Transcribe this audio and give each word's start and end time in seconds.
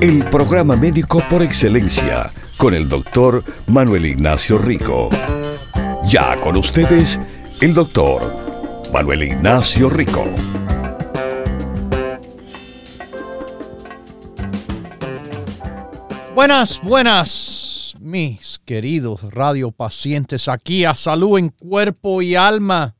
El 0.00 0.24
programa 0.30 0.76
médico 0.76 1.20
por 1.28 1.42
excelencia 1.42 2.30
con 2.56 2.72
el 2.72 2.88
doctor 2.88 3.42
Manuel 3.66 4.06
Ignacio 4.06 4.56
Rico. 4.56 5.08
Ya 6.06 6.36
con 6.40 6.56
ustedes, 6.56 7.18
el 7.60 7.74
doctor 7.74 8.22
Manuel 8.92 9.24
Ignacio 9.24 9.90
Rico. 9.90 10.24
Buenas, 16.32 16.80
buenas, 16.80 17.96
mis 17.98 18.60
queridos 18.64 19.22
radiopacientes, 19.34 20.46
aquí 20.46 20.84
a 20.84 20.94
salud 20.94 21.40
en 21.40 21.48
cuerpo 21.48 22.22
y 22.22 22.36
alma. 22.36 22.94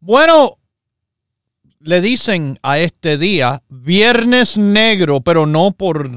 Bueno, 0.00 0.56
le 1.84 2.00
dicen 2.00 2.58
a 2.62 2.78
este 2.78 3.18
día 3.18 3.62
Viernes 3.68 4.56
Negro, 4.56 5.20
pero 5.20 5.46
no 5.46 5.72
por 5.72 6.10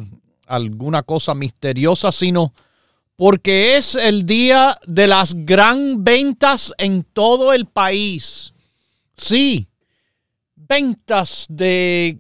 alguna 0.48 1.04
cosa 1.04 1.34
misteriosa, 1.34 2.12
sino 2.12 2.54
porque 3.16 3.78
es 3.78 3.96
el 3.96 4.26
día 4.26 4.78
de 4.86 5.08
las 5.08 5.34
gran 5.34 6.04
ventas 6.04 6.74
en 6.78 7.04
todo 7.04 7.54
el 7.54 7.66
país. 7.66 8.54
Sí, 9.18 9.68
ventas 10.56 11.46
de 11.50 12.20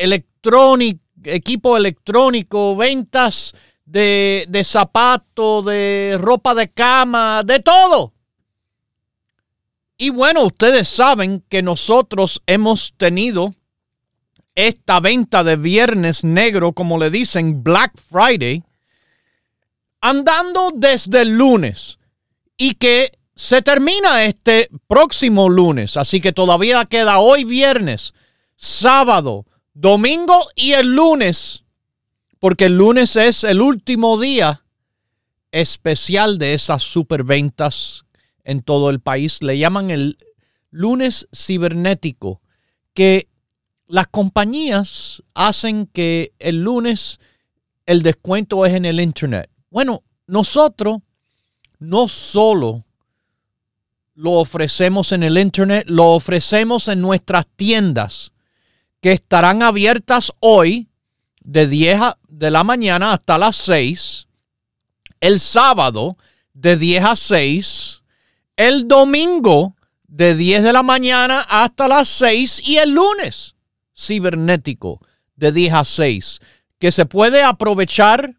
electrónico, 0.00 1.00
equipo 1.24 1.76
electrónico, 1.76 2.76
ventas 2.76 3.54
de, 3.84 4.44
de 4.48 4.64
zapatos, 4.64 5.64
de 5.64 6.18
ropa 6.20 6.54
de 6.54 6.68
cama, 6.68 7.42
de 7.44 7.60
todo. 7.60 8.15
Y 9.98 10.10
bueno, 10.10 10.44
ustedes 10.44 10.88
saben 10.88 11.42
que 11.48 11.62
nosotros 11.62 12.42
hemos 12.46 12.92
tenido 12.96 13.54
esta 14.54 15.00
venta 15.00 15.44
de 15.44 15.56
viernes 15.56 16.24
negro, 16.24 16.72
como 16.72 16.98
le 16.98 17.10
dicen, 17.10 17.62
Black 17.62 17.92
Friday, 18.10 18.62
andando 20.00 20.70
desde 20.74 21.22
el 21.22 21.36
lunes 21.36 21.98
y 22.56 22.74
que 22.74 23.12
se 23.34 23.60
termina 23.62 24.24
este 24.24 24.70
próximo 24.86 25.48
lunes. 25.48 25.96
Así 25.96 26.20
que 26.20 26.32
todavía 26.32 26.84
queda 26.86 27.18
hoy 27.18 27.44
viernes, 27.44 28.14
sábado, 28.56 29.46
domingo 29.74 30.46
y 30.54 30.72
el 30.72 30.94
lunes, 30.94 31.64
porque 32.38 32.66
el 32.66 32.78
lunes 32.78 33.16
es 33.16 33.44
el 33.44 33.60
último 33.60 34.18
día 34.18 34.62
especial 35.52 36.38
de 36.38 36.54
esas 36.54 36.82
superventas 36.82 38.05
en 38.46 38.62
todo 38.62 38.88
el 38.88 39.00
país. 39.00 39.42
Le 39.42 39.58
llaman 39.58 39.90
el 39.90 40.16
lunes 40.70 41.28
cibernético, 41.34 42.40
que 42.94 43.28
las 43.86 44.06
compañías 44.08 45.22
hacen 45.34 45.86
que 45.86 46.32
el 46.38 46.62
lunes 46.62 47.20
el 47.84 48.02
descuento 48.02 48.64
es 48.64 48.74
en 48.74 48.84
el 48.84 49.00
Internet. 49.00 49.50
Bueno, 49.70 50.02
nosotros 50.26 50.98
no 51.78 52.08
solo 52.08 52.84
lo 54.14 54.32
ofrecemos 54.32 55.12
en 55.12 55.22
el 55.22 55.38
Internet, 55.38 55.84
lo 55.88 56.14
ofrecemos 56.14 56.88
en 56.88 57.00
nuestras 57.00 57.46
tiendas 57.54 58.32
que 59.00 59.12
estarán 59.12 59.62
abiertas 59.62 60.32
hoy 60.40 60.88
de 61.42 61.66
10 61.66 62.00
de 62.28 62.50
la 62.50 62.64
mañana 62.64 63.12
hasta 63.12 63.38
las 63.38 63.56
6, 63.56 64.26
el 65.20 65.38
sábado 65.38 66.16
de 66.54 66.76
10 66.76 67.04
a 67.04 67.16
6, 67.16 68.02
el 68.56 68.88
domingo 68.88 69.76
de 70.08 70.34
10 70.34 70.62
de 70.62 70.72
la 70.72 70.82
mañana 70.82 71.44
hasta 71.48 71.88
las 71.88 72.08
6 72.08 72.62
y 72.66 72.78
el 72.78 72.92
lunes 72.92 73.54
cibernético 73.94 75.00
de 75.36 75.52
10 75.52 75.74
a 75.74 75.84
6 75.84 76.40
que 76.78 76.90
se 76.90 77.04
puede 77.06 77.42
aprovechar 77.42 78.34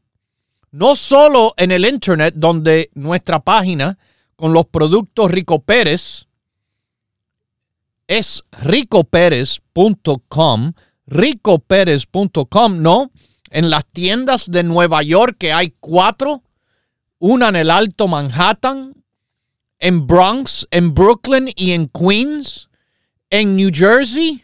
no 0.72 0.96
solo 0.96 1.54
en 1.58 1.72
el 1.72 1.86
Internet, 1.86 2.36
donde 2.38 2.90
nuestra 2.94 3.40
página 3.40 3.98
con 4.36 4.54
los 4.54 4.68
productos 4.68 5.32
Rico 5.32 5.62
Pérez 5.62 6.28
es 8.08 8.44
ricoperez.com, 8.52 10.74
ricoperez.com, 11.08 12.82
no, 12.82 13.12
en 13.50 13.70
las 13.70 13.86
tiendas 13.86 14.50
de 14.50 14.64
Nueva 14.64 15.04
York 15.04 15.36
que 15.38 15.54
hay 15.54 15.76
cuatro, 15.80 16.44
una 17.20 17.50
en 17.50 17.58
el 17.58 17.70
Alto 17.72 18.08
Manhattan, 18.08 18.94
en 19.80 20.08
Bronx, 20.08 20.68
en 20.72 20.94
Brooklyn 20.94 21.52
y 21.56 21.72
en 21.72 21.88
Queens, 21.90 22.70
en 23.30 23.56
New 23.56 23.72
Jersey, 23.74 24.44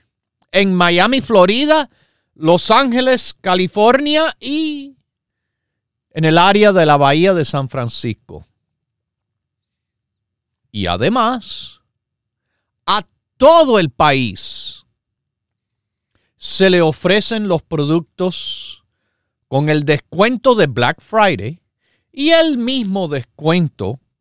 en 0.52 0.74
Miami, 0.74 1.22
Florida, 1.22 1.90
Los 2.36 2.70
Ángeles, 2.72 3.34
California 3.42 4.36
y 4.40 4.96
en 6.12 6.26
el 6.26 6.38
área 6.38 6.72
de 6.72 6.86
la 6.86 6.98
Bahía 6.98 7.34
de 7.34 7.46
San 7.46 7.70
Francisco. 7.70 8.46
Y 10.72 10.86
además, 10.88 11.82
a 12.86 13.02
todo 13.38 13.80
el 13.80 13.90
país 13.90 14.86
se 16.38 16.70
le 16.70 16.82
ofrecen 16.82 17.48
los 17.48 17.62
productos 17.62 18.84
con 19.48 19.70
el 19.70 19.86
descuento 19.86 20.56
de 20.56 20.68
Black 20.68 21.02
Friday 21.02 21.62
y 22.12 22.32
el 22.32 22.58
mismo 22.58 23.08
descuento 23.08 24.00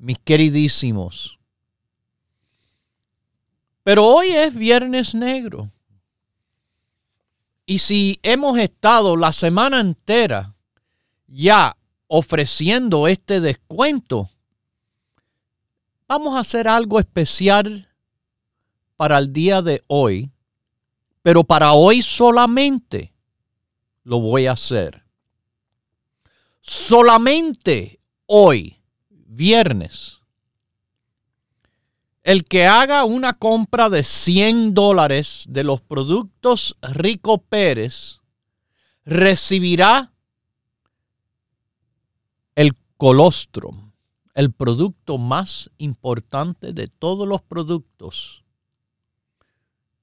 Mis 0.00 0.18
queridísimos. 0.18 1.38
Pero 3.82 4.06
hoy 4.06 4.30
es 4.30 4.54
Viernes 4.54 5.14
Negro. 5.14 5.70
Y 7.66 7.78
si 7.78 8.18
hemos 8.22 8.58
estado 8.58 9.16
la 9.16 9.32
semana 9.32 9.80
entera 9.80 10.56
ya 11.26 11.76
ofreciendo 12.08 13.06
este 13.06 13.40
descuento, 13.40 14.30
vamos 16.08 16.34
a 16.34 16.40
hacer 16.40 16.66
algo 16.66 16.98
especial 16.98 17.88
para 18.96 19.18
el 19.18 19.32
día 19.32 19.62
de 19.62 19.84
hoy, 19.86 20.30
pero 21.22 21.44
para 21.44 21.72
hoy 21.72 22.02
solamente 22.02 23.12
lo 24.02 24.18
voy 24.18 24.46
a 24.46 24.52
hacer. 24.52 25.04
Solamente 26.60 28.00
hoy, 28.26 28.79
viernes, 29.30 30.20
el 32.22 32.44
que 32.44 32.66
haga 32.66 33.04
una 33.04 33.32
compra 33.34 33.88
de 33.88 34.02
100 34.02 34.74
dólares 34.74 35.44
de 35.48 35.64
los 35.64 35.80
productos 35.80 36.76
Rico 36.82 37.38
Pérez 37.38 38.20
recibirá 39.04 40.12
el 42.54 42.72
colostrum, 42.96 43.92
el 44.34 44.52
producto 44.52 45.16
más 45.16 45.70
importante 45.78 46.72
de 46.72 46.88
todos 46.88 47.26
los 47.26 47.40
productos, 47.40 48.44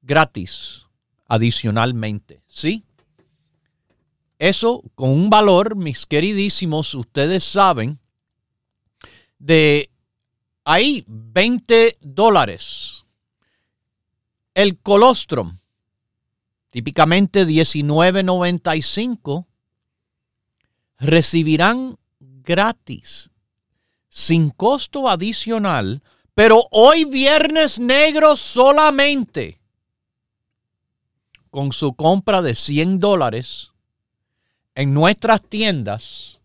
gratis, 0.02 0.86
adicionalmente. 1.28 2.42
¿Sí? 2.48 2.84
Eso 4.40 4.84
con 4.96 5.10
un 5.10 5.30
valor, 5.30 5.76
mis 5.76 6.06
queridísimos, 6.06 6.96
ustedes 6.96 7.44
saben, 7.44 8.00
de 9.40 9.90
Ahí 10.70 11.06
20 11.08 11.98
dólares. 12.02 13.06
El 14.54 14.78
colostrum, 14.78 15.60
típicamente 16.72 17.48
19.95, 17.48 19.46
recibirán 21.00 21.98
gratis, 22.20 23.30
sin 24.10 24.50
costo 24.50 25.08
adicional, 25.08 26.04
pero 26.34 26.64
hoy 26.72 27.06
viernes 27.06 27.80
negro 27.80 28.36
solamente, 28.36 29.62
con 31.50 31.72
su 31.72 31.94
compra 31.94 32.42
de 32.42 32.56
100 32.56 33.00
dólares 33.00 33.72
en 34.76 34.94
nuestras 34.94 35.42
tiendas 35.44 36.37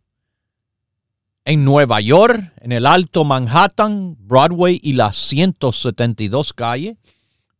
en 1.44 1.64
Nueva 1.64 2.00
York, 2.00 2.52
en 2.60 2.72
el 2.72 2.86
Alto 2.86 3.24
Manhattan, 3.24 4.16
Broadway 4.18 4.80
y 4.82 4.92
la 4.92 5.12
172 5.12 6.52
calle, 6.52 6.96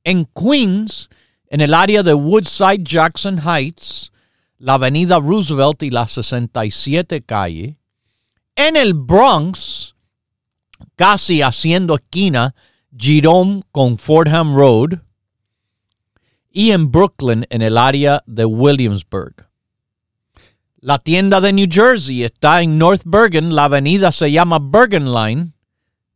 en 0.05 0.27
Queens, 0.27 1.09
en 1.49 1.61
el 1.61 1.75
área 1.75 2.03
de 2.03 2.15
Woodside, 2.15 2.85
Jackson 2.85 3.39
Heights, 3.39 4.13
la 4.59 4.75
avenida 4.75 5.19
Roosevelt 5.19 5.83
y 5.83 5.91
la 5.91 6.07
67 6.07 7.23
calle, 7.23 7.79
en 8.55 8.77
el 8.77 8.95
Bronx, 8.95 9.97
casi 10.95 11.43
haciendo 11.43 11.97
esquina, 11.97 12.55
Jerome 12.97 13.63
con 13.73 13.99
Fordham 13.99 14.55
Road, 14.55 15.01
y 16.51 16.71
en 16.71 16.91
Brooklyn, 16.93 17.47
en 17.51 17.63
el 17.63 17.79
área 17.79 18.23
de 18.27 18.45
Williamsburg. 18.45 19.52
La 20.85 20.99
tienda 20.99 21.41
de 21.41 21.53
New 21.53 21.69
Jersey 21.71 22.25
está 22.25 22.61
en 22.61 22.77
North 22.77 23.03
Bergen, 23.05 23.55
la 23.55 23.67
avenida 23.67 24.11
se 24.11 24.33
llama 24.33 24.59
Bergen 24.61 25.15
Line 25.15 25.53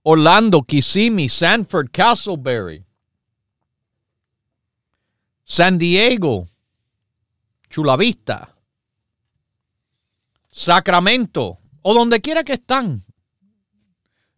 Orlando, 0.03 0.63
Kissimmee, 0.63 1.29
Sanford, 1.31 1.91
Castleberry, 1.91 2.85
San 5.45 5.79
Diego, 5.79 6.51
Chula 7.71 7.97
Vista, 7.97 8.57
Sacramento 10.51 11.61
o 11.83 11.95
donde 11.95 12.21
quiera 12.21 12.43
que 12.43 12.55
están. 12.55 13.05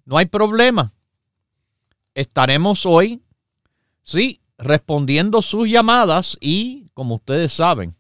No 0.05 0.19
hay 0.19 0.27
problema. 0.27 0.93
Estaremos 2.15 2.85
hoy, 2.85 3.23
sí, 4.03 4.43
respondiendo 4.59 5.41
sus 5.41 5.67
llamadas 5.67 6.37
y, 6.43 6.91
como 6.93 7.15
ustedes 7.15 7.55
saben, 7.55 7.97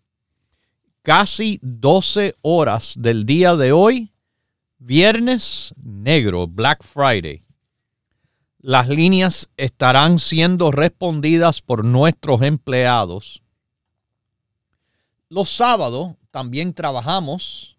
casi 1.00 1.58
12 1.62 2.34
horas 2.42 2.92
del 2.98 3.24
día 3.24 3.56
de 3.56 3.72
hoy, 3.72 4.12
viernes 4.76 5.74
negro, 5.82 6.46
Black 6.46 6.84
Friday. 6.84 7.42
Las 8.58 8.86
líneas 8.90 9.48
estarán 9.56 10.18
siendo 10.18 10.70
respondidas 10.70 11.62
por 11.62 11.86
nuestros 11.86 12.42
empleados 12.42 13.41
los 15.32 15.48
sábados 15.48 16.16
también 16.30 16.74
trabajamos 16.74 17.78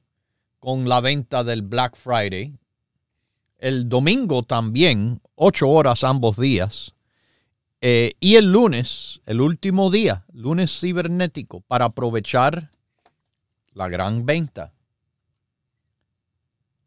con 0.60 0.90
la 0.90 1.02
venta 1.02 1.44
del 1.44 1.62
Black 1.62 1.96
Friday. 1.96 2.58
El 3.60 3.88
domingo 3.90 4.42
también, 4.42 5.22
ocho 5.36 5.70
horas 5.70 6.04
ambos 6.04 6.36
días. 6.36 6.96
Eh, 7.80 8.14
y 8.20 8.38
el 8.38 8.52
lunes, 8.52 9.22
el 9.28 9.40
último 9.40 9.92
día, 9.92 10.26
lunes 10.34 10.80
cibernético, 10.80 11.62
para 11.62 11.86
aprovechar 11.86 12.72
la 13.74 13.88
gran 13.88 14.26
venta. 14.26 14.74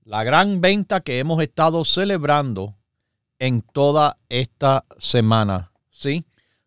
La 0.02 0.24
gran 0.24 0.60
venta 0.60 1.00
que 1.00 1.20
hemos 1.20 1.40
estado 1.44 1.84
celebrando 1.84 2.74
en 3.38 3.62
toda 3.62 4.18
esta 4.28 4.84
semana, 4.98 5.70
¿sí? 5.90 6.24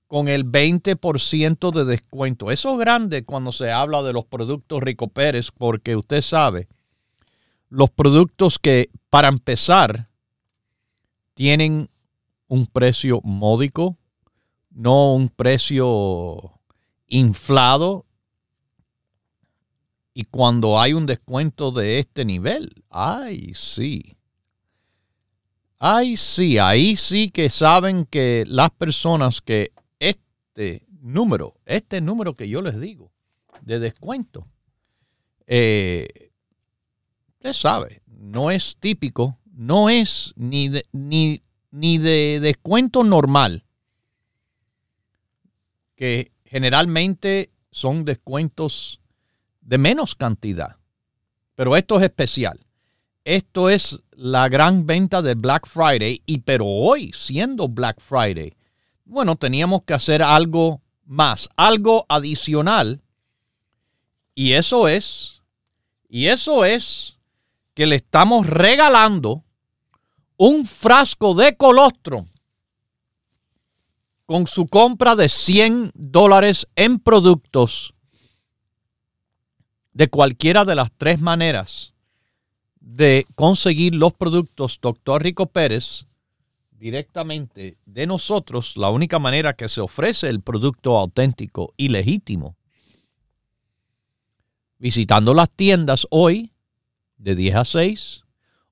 Con 0.09 0.27
el 0.27 0.43
20% 0.43 1.71
de 1.71 1.85
descuento. 1.85 2.49
Eso 2.49 2.73
es 2.73 2.79
grande 2.79 3.23
cuando 3.23 3.51
se 3.51 3.71
habla 3.71 4.01
de 4.01 4.11
los 4.11 4.25
productos 4.25 4.81
Rico 4.81 5.07
Pérez, 5.07 5.51
porque 5.55 5.95
usted 5.95 6.23
sabe, 6.23 6.67
los 7.69 7.91
productos 7.91 8.57
que 8.57 8.89
para 9.11 9.27
empezar 9.27 10.09
tienen 11.35 11.91
un 12.47 12.65
precio 12.65 13.21
módico, 13.23 13.99
no 14.71 15.13
un 15.13 15.29
precio 15.29 16.59
inflado. 17.05 18.07
Y 20.15 20.23
cuando 20.23 20.81
hay 20.81 20.93
un 20.93 21.05
descuento 21.05 21.69
de 21.69 21.99
este 21.99 22.25
nivel, 22.25 22.83
ay, 22.89 23.53
sí. 23.53 24.17
Ay, 25.77 26.17
sí, 26.17 26.57
ahí 26.57 26.95
sí 26.95 27.29
que 27.29 27.51
saben 27.51 28.05
que 28.05 28.43
las 28.47 28.71
personas 28.71 29.39
que 29.39 29.71
este 30.59 30.85
número, 31.01 31.55
este 31.65 32.01
número 32.01 32.35
que 32.35 32.49
yo 32.49 32.61
les 32.61 32.79
digo 32.79 33.13
de 33.61 33.79
descuento, 33.79 34.45
eh, 35.47 36.31
usted 37.35 37.53
sabe, 37.53 38.01
no 38.05 38.51
es 38.51 38.75
típico, 38.77 39.39
no 39.53 39.89
es 39.89 40.33
ni 40.35 40.67
de, 40.67 40.85
ni, 40.91 41.41
ni 41.71 41.97
de 41.97 42.41
descuento 42.41 43.05
normal, 43.05 43.63
que 45.95 46.33
generalmente 46.43 47.51
son 47.71 48.03
descuentos 48.03 48.99
de 49.61 49.77
menos 49.77 50.13
cantidad, 50.13 50.75
pero 51.55 51.77
esto 51.77 51.97
es 51.97 52.03
especial. 52.03 52.59
Esto 53.25 53.69
es 53.69 53.99
la 54.11 54.49
gran 54.49 54.85
venta 54.85 55.21
de 55.21 55.35
Black 55.35 55.67
Friday 55.67 56.23
y 56.25 56.39
pero 56.39 56.65
hoy 56.65 57.11
siendo 57.13 57.67
Black 57.67 58.01
Friday 58.01 58.53
bueno, 59.09 59.35
teníamos 59.35 59.83
que 59.83 59.95
hacer 59.95 60.21
algo 60.21 60.81
más, 61.03 61.49
algo 61.57 62.05
adicional. 62.09 63.01
Y 64.35 64.53
eso 64.53 64.87
es, 64.87 65.41
y 66.07 66.27
eso 66.27 66.63
es 66.63 67.17
que 67.73 67.87
le 67.87 67.95
estamos 67.95 68.45
regalando 68.45 69.43
un 70.37 70.65
frasco 70.65 71.33
de 71.33 71.57
colostro 71.57 72.27
con 74.27 74.45
su 74.45 74.67
compra 74.67 75.15
de 75.15 75.27
100 75.27 75.91
dólares 75.95 76.67
en 76.75 76.99
productos 76.99 77.95
de 79.91 80.07
cualquiera 80.07 80.65
de 80.65 80.75
las 80.75 80.91
tres 80.95 81.19
maneras 81.19 81.93
de 82.79 83.25
conseguir 83.33 83.95
los 83.95 84.13
productos 84.13 84.77
Dr. 84.79 85.23
Rico 85.23 85.47
Pérez 85.47 86.05
directamente 86.79 87.77
de 87.85 88.07
nosotros, 88.07 88.75
la 88.77 88.89
única 88.89 89.19
manera 89.19 89.53
que 89.53 89.67
se 89.67 89.81
ofrece 89.81 90.29
el 90.29 90.39
producto 90.41 90.97
auténtico 90.97 91.73
y 91.75 91.89
legítimo, 91.89 92.55
visitando 94.77 95.33
las 95.33 95.51
tiendas 95.51 96.07
hoy 96.09 96.53
de 97.17 97.35
10 97.35 97.55
a 97.55 97.65
6 97.65 98.21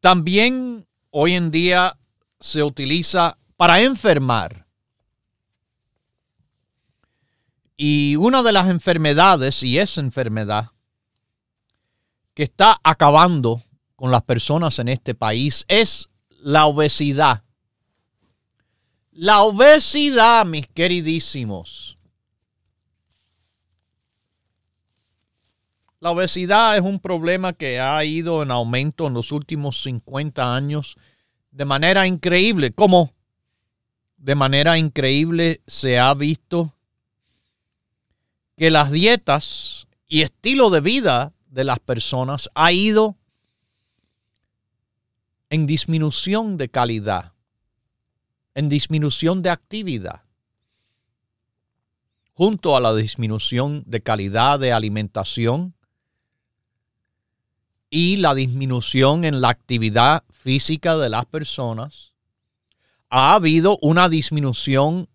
También 0.00 0.86
hoy 1.10 1.34
en 1.34 1.50
día 1.50 1.98
se 2.38 2.62
utiliza 2.62 3.36
para 3.56 3.80
enfermar. 3.80 4.66
Y 7.76 8.16
una 8.16 8.42
de 8.42 8.52
las 8.52 8.68
enfermedades, 8.68 9.62
y 9.62 9.78
esa 9.78 10.00
enfermedad, 10.00 10.70
que 12.38 12.44
está 12.44 12.80
acabando 12.84 13.64
con 13.96 14.12
las 14.12 14.22
personas 14.22 14.78
en 14.78 14.88
este 14.88 15.12
país 15.16 15.64
es 15.66 16.08
la 16.40 16.66
obesidad. 16.66 17.42
La 19.10 19.42
obesidad, 19.42 20.46
mis 20.46 20.68
queridísimos. 20.68 21.98
La 25.98 26.12
obesidad 26.12 26.76
es 26.76 26.82
un 26.82 27.00
problema 27.00 27.54
que 27.54 27.80
ha 27.80 28.04
ido 28.04 28.44
en 28.44 28.52
aumento 28.52 29.08
en 29.08 29.14
los 29.14 29.32
últimos 29.32 29.82
50 29.82 30.54
años 30.54 30.96
de 31.50 31.64
manera 31.64 32.06
increíble. 32.06 32.70
¿Cómo? 32.70 33.14
De 34.16 34.36
manera 34.36 34.78
increíble 34.78 35.60
se 35.66 35.98
ha 35.98 36.14
visto 36.14 36.72
que 38.56 38.70
las 38.70 38.92
dietas 38.92 39.88
y 40.06 40.22
estilo 40.22 40.70
de 40.70 40.80
vida 40.82 41.32
de 41.50 41.64
las 41.64 41.78
personas 41.78 42.50
ha 42.54 42.72
ido 42.72 43.16
en 45.50 45.66
disminución 45.66 46.56
de 46.56 46.68
calidad, 46.68 47.32
en 48.54 48.68
disminución 48.68 49.42
de 49.42 49.50
actividad, 49.50 50.22
junto 52.34 52.76
a 52.76 52.80
la 52.80 52.94
disminución 52.94 53.82
de 53.86 54.00
calidad 54.00 54.60
de 54.60 54.72
alimentación 54.72 55.74
y 57.90 58.16
la 58.16 58.34
disminución 58.34 59.24
en 59.24 59.40
la 59.40 59.48
actividad 59.48 60.24
física 60.30 60.96
de 60.96 61.08
las 61.08 61.24
personas, 61.26 62.12
ha 63.08 63.34
habido 63.34 63.78
una 63.80 64.08
disminución 64.08 65.08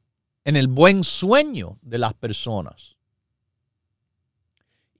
en 0.45 0.55
el 0.55 0.67
buen 0.67 1.03
sueño 1.03 1.77
de 1.81 1.99
las 1.99 2.13
personas. 2.15 2.92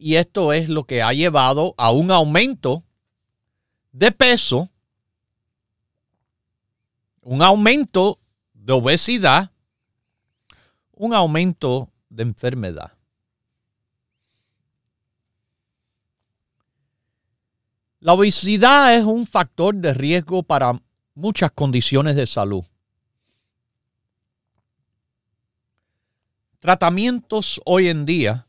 Y 0.05 0.17
esto 0.17 0.51
es 0.51 0.67
lo 0.67 0.83
que 0.83 1.01
ha 1.01 1.13
llevado 1.13 1.75
a 1.77 1.93
un 1.93 2.11
aumento 2.11 2.83
de 3.93 4.11
peso, 4.11 4.69
un 7.21 7.41
aumento 7.41 8.19
de 8.53 8.73
obesidad, 8.73 9.51
un 10.91 11.13
aumento 11.13 11.89
de 12.09 12.23
enfermedad. 12.23 12.91
La 18.01 18.11
obesidad 18.11 18.97
es 18.97 19.05
un 19.05 19.25
factor 19.25 19.73
de 19.73 19.93
riesgo 19.93 20.43
para 20.43 20.77
muchas 21.15 21.49
condiciones 21.53 22.17
de 22.17 22.27
salud. 22.27 22.65
Tratamientos 26.59 27.61
hoy 27.63 27.87
en 27.87 28.05
día 28.05 28.47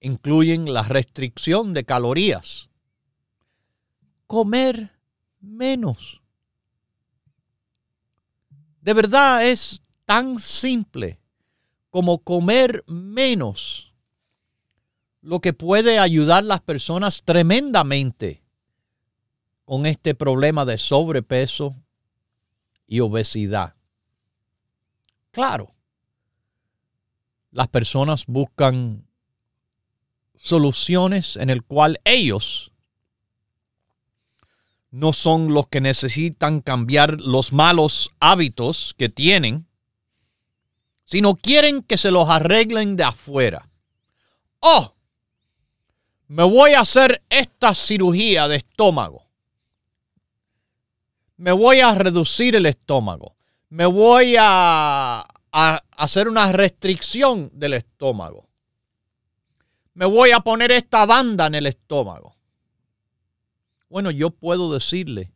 incluyen 0.00 0.72
la 0.72 0.82
restricción 0.82 1.72
de 1.72 1.84
calorías, 1.84 2.70
comer 4.26 4.90
menos. 5.40 6.20
De 8.80 8.94
verdad 8.94 9.46
es 9.46 9.82
tan 10.06 10.38
simple 10.38 11.20
como 11.90 12.18
comer 12.18 12.82
menos 12.86 13.92
lo 15.20 15.40
que 15.40 15.52
puede 15.52 15.98
ayudar 15.98 16.38
a 16.38 16.46
las 16.46 16.60
personas 16.62 17.22
tremendamente 17.24 18.42
con 19.64 19.86
este 19.86 20.14
problema 20.14 20.64
de 20.64 20.78
sobrepeso 20.78 21.76
y 22.86 23.00
obesidad. 23.00 23.74
Claro, 25.30 25.74
las 27.50 27.68
personas 27.68 28.26
buscan 28.26 29.06
soluciones 30.42 31.36
en 31.36 31.50
el 31.50 31.62
cual 31.62 32.00
ellos 32.04 32.72
no 34.90 35.12
son 35.12 35.52
los 35.52 35.68
que 35.68 35.80
necesitan 35.80 36.60
cambiar 36.62 37.20
los 37.20 37.52
malos 37.52 38.10
hábitos 38.18 38.94
que 38.98 39.08
tienen, 39.08 39.68
sino 41.04 41.36
quieren 41.36 41.82
que 41.82 41.96
se 41.96 42.10
los 42.10 42.28
arreglen 42.28 42.96
de 42.96 43.04
afuera. 43.04 43.68
Oh, 44.60 44.94
me 46.26 46.42
voy 46.42 46.72
a 46.72 46.80
hacer 46.80 47.22
esta 47.28 47.74
cirugía 47.74 48.48
de 48.48 48.56
estómago. 48.56 49.26
Me 51.36 51.52
voy 51.52 51.80
a 51.80 51.94
reducir 51.94 52.56
el 52.56 52.66
estómago. 52.66 53.36
Me 53.68 53.86
voy 53.86 54.36
a, 54.38 55.26
hacer 55.52 56.28
una 56.28 56.50
restricción 56.52 57.50
del 57.52 57.74
estómago. 57.74 58.49
Me 60.00 60.06
voy 60.06 60.30
a 60.30 60.40
poner 60.40 60.72
esta 60.72 61.04
banda 61.04 61.46
en 61.46 61.54
el 61.56 61.66
estómago. 61.66 62.34
Bueno, 63.90 64.10
yo 64.10 64.30
puedo 64.30 64.72
decirle 64.72 65.34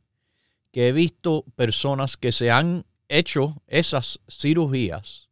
que 0.73 0.88
he 0.88 0.92
visto 0.92 1.44
personas 1.54 2.16
que 2.16 2.33
se 2.33 2.50
han 2.50 2.87
hecho 3.11 3.62
esas 3.66 4.21
cirugías 4.26 5.28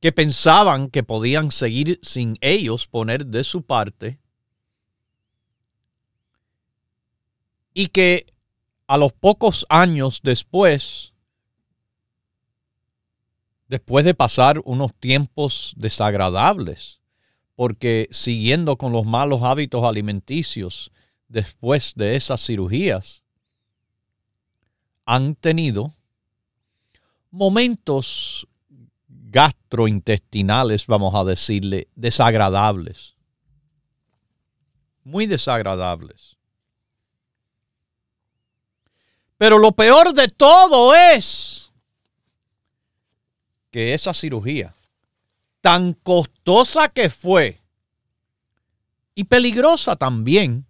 que 0.00 0.12
pensaban 0.12 0.90
que 0.90 1.02
podían 1.02 1.50
seguir 1.50 1.98
sin 2.02 2.36
ellos 2.42 2.86
poner 2.88 3.24
de 3.24 3.42
su 3.42 3.62
parte 3.62 4.20
y 7.72 7.88
que 7.88 8.26
a 8.86 8.98
los 8.98 9.14
pocos 9.14 9.64
años 9.70 10.20
después 10.22 11.13
después 13.74 14.04
de 14.04 14.14
pasar 14.14 14.60
unos 14.64 14.94
tiempos 14.94 15.74
desagradables, 15.76 17.00
porque 17.56 18.06
siguiendo 18.12 18.76
con 18.76 18.92
los 18.92 19.04
malos 19.04 19.42
hábitos 19.42 19.84
alimenticios 19.84 20.92
después 21.26 21.92
de 21.96 22.14
esas 22.14 22.40
cirugías, 22.40 23.24
han 25.04 25.34
tenido 25.34 25.92
momentos 27.32 28.46
gastrointestinales, 29.08 30.86
vamos 30.86 31.12
a 31.16 31.24
decirle, 31.24 31.88
desagradables. 31.96 33.16
Muy 35.02 35.26
desagradables. 35.26 36.36
Pero 39.36 39.58
lo 39.58 39.72
peor 39.72 40.14
de 40.14 40.28
todo 40.28 40.94
es 40.94 41.63
que 43.74 43.92
esa 43.92 44.14
cirugía, 44.14 44.72
tan 45.60 45.94
costosa 45.94 46.88
que 46.90 47.10
fue 47.10 47.60
y 49.16 49.24
peligrosa 49.24 49.96
también, 49.96 50.64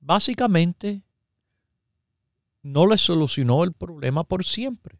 básicamente 0.00 1.02
no 2.62 2.86
le 2.86 2.96
solucionó 2.96 3.64
el 3.64 3.74
problema 3.74 4.24
por 4.24 4.46
siempre, 4.46 4.98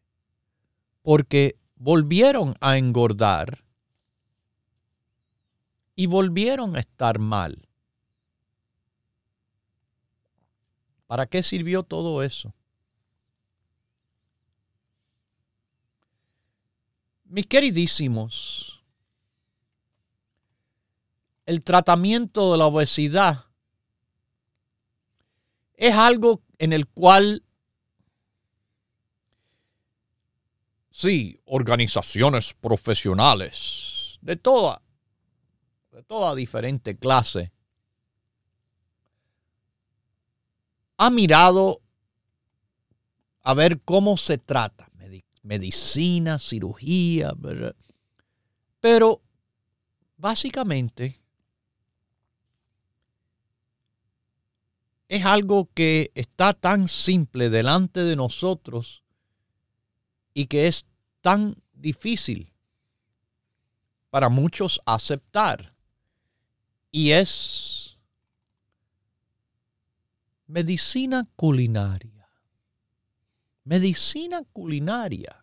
porque 1.01 1.57
volvieron 1.77 2.55
a 2.61 2.77
engordar 2.77 3.65
y 5.97 6.05
volvieron 6.05 6.77
a 6.77 6.81
estar 6.81 7.19
mal. 7.19 7.67
¿Para 11.07 11.25
qué 11.25 11.43
sirvió 11.43 11.83
todo 11.83 12.23
eso? 12.23 12.53
Mis 17.35 17.49
queridísimos, 17.49 18.85
el 21.47 21.65
tratamiento 21.65 22.53
de 22.53 22.59
la 22.59 22.67
obesidad 22.67 23.47
es 25.75 25.97
algo 25.97 26.45
en 26.59 26.73
el 26.73 26.87
cual 26.87 27.43
sí, 30.93 31.41
organizaciones 31.47 32.55
profesionales 32.55 34.17
de 34.21 34.37
toda, 34.37 34.81
de 35.91 36.05
toda 36.05 36.37
diferente 36.37 36.97
clase, 36.97 37.53
ha 40.99 41.11
mirado 41.11 41.83
a 43.43 43.55
ver 43.55 43.81
cómo 43.81 44.17
se 44.17 44.39
trata, 44.39 44.89
medicina, 45.45 46.39
cirugía, 46.39 47.33
¿verdad? 47.37 47.77
pero 48.81 49.23
básicamente 50.19 51.19
es 55.09 55.25
algo 55.25 55.71
que 55.73 56.11
está 56.15 56.53
tan 56.53 56.89
simple 56.89 57.49
delante 57.49 58.05
de 58.05 58.15
nosotros 58.15 59.03
y 60.35 60.49
que 60.49 60.67
es 60.67 60.85
tan 61.23 61.57
difícil 61.73 62.53
para 64.11 64.29
muchos 64.29 64.81
aceptar. 64.85 65.75
Y 66.91 67.13
es 67.13 67.99
medicina 70.47 71.27
culinaria. 71.37 72.14
Medicina 73.65 74.43
culinaria. 74.53 75.43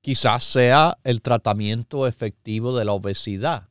Quizás 0.00 0.44
sea 0.44 0.98
el 1.02 1.20
tratamiento 1.20 2.06
efectivo 2.06 2.76
de 2.76 2.84
la 2.84 2.92
obesidad. 2.92 3.68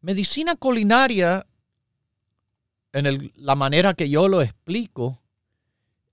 Medicina 0.00 0.56
culinaria, 0.56 1.46
en 2.92 3.32
la 3.34 3.54
manera 3.54 3.94
que 3.94 4.08
yo 4.08 4.28
lo 4.28 4.42
explico, 4.42 5.20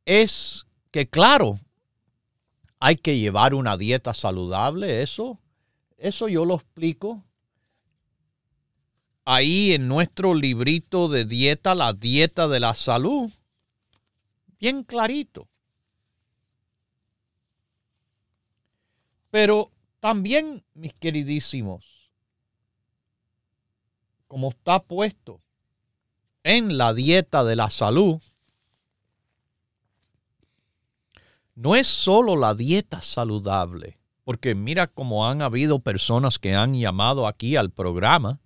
es 0.06 0.66
que 0.92 1.08
claro, 1.10 1.60
hay 2.80 2.96
que 2.96 3.18
llevar 3.18 3.54
una 3.54 3.78
dieta 3.78 4.14
saludable, 4.14 5.02
eso, 5.02 5.40
eso 5.98 6.28
yo 6.28 6.46
lo 6.46 6.56
explico. 6.56 7.24
Ahí 9.26 9.74
en 9.74 9.88
nuestro 9.88 10.34
librito 10.34 11.08
de 11.08 11.26
dieta, 11.26 11.76
la 11.76 11.94
dieta 11.94 12.48
de 12.48 12.60
la 12.60 12.74
salud, 12.74 13.32
bien 14.66 14.84
clarito. 14.84 15.48
Pero 19.30 19.72
también, 20.00 20.64
mis 20.74 20.92
queridísimos, 20.96 22.10
como 24.28 24.50
está 24.50 24.82
puesto 24.82 25.40
en 26.42 26.80
la 26.80 26.96
dieta 26.96 27.44
de 27.44 27.56
la 27.56 27.70
salud, 27.70 28.20
no 31.54 31.76
es 31.76 31.86
solo 31.86 32.36
la 32.36 32.56
dieta 32.56 33.04
saludable, 33.04 34.00
porque 34.24 34.56
mira 34.56 34.88
cómo 34.88 35.28
han 35.28 35.44
habido 35.44 35.78
personas 35.78 36.40
que 36.40 36.56
han 36.56 36.74
llamado 36.74 37.28
aquí 37.28 37.56
al 37.56 37.70
programa 37.70 38.40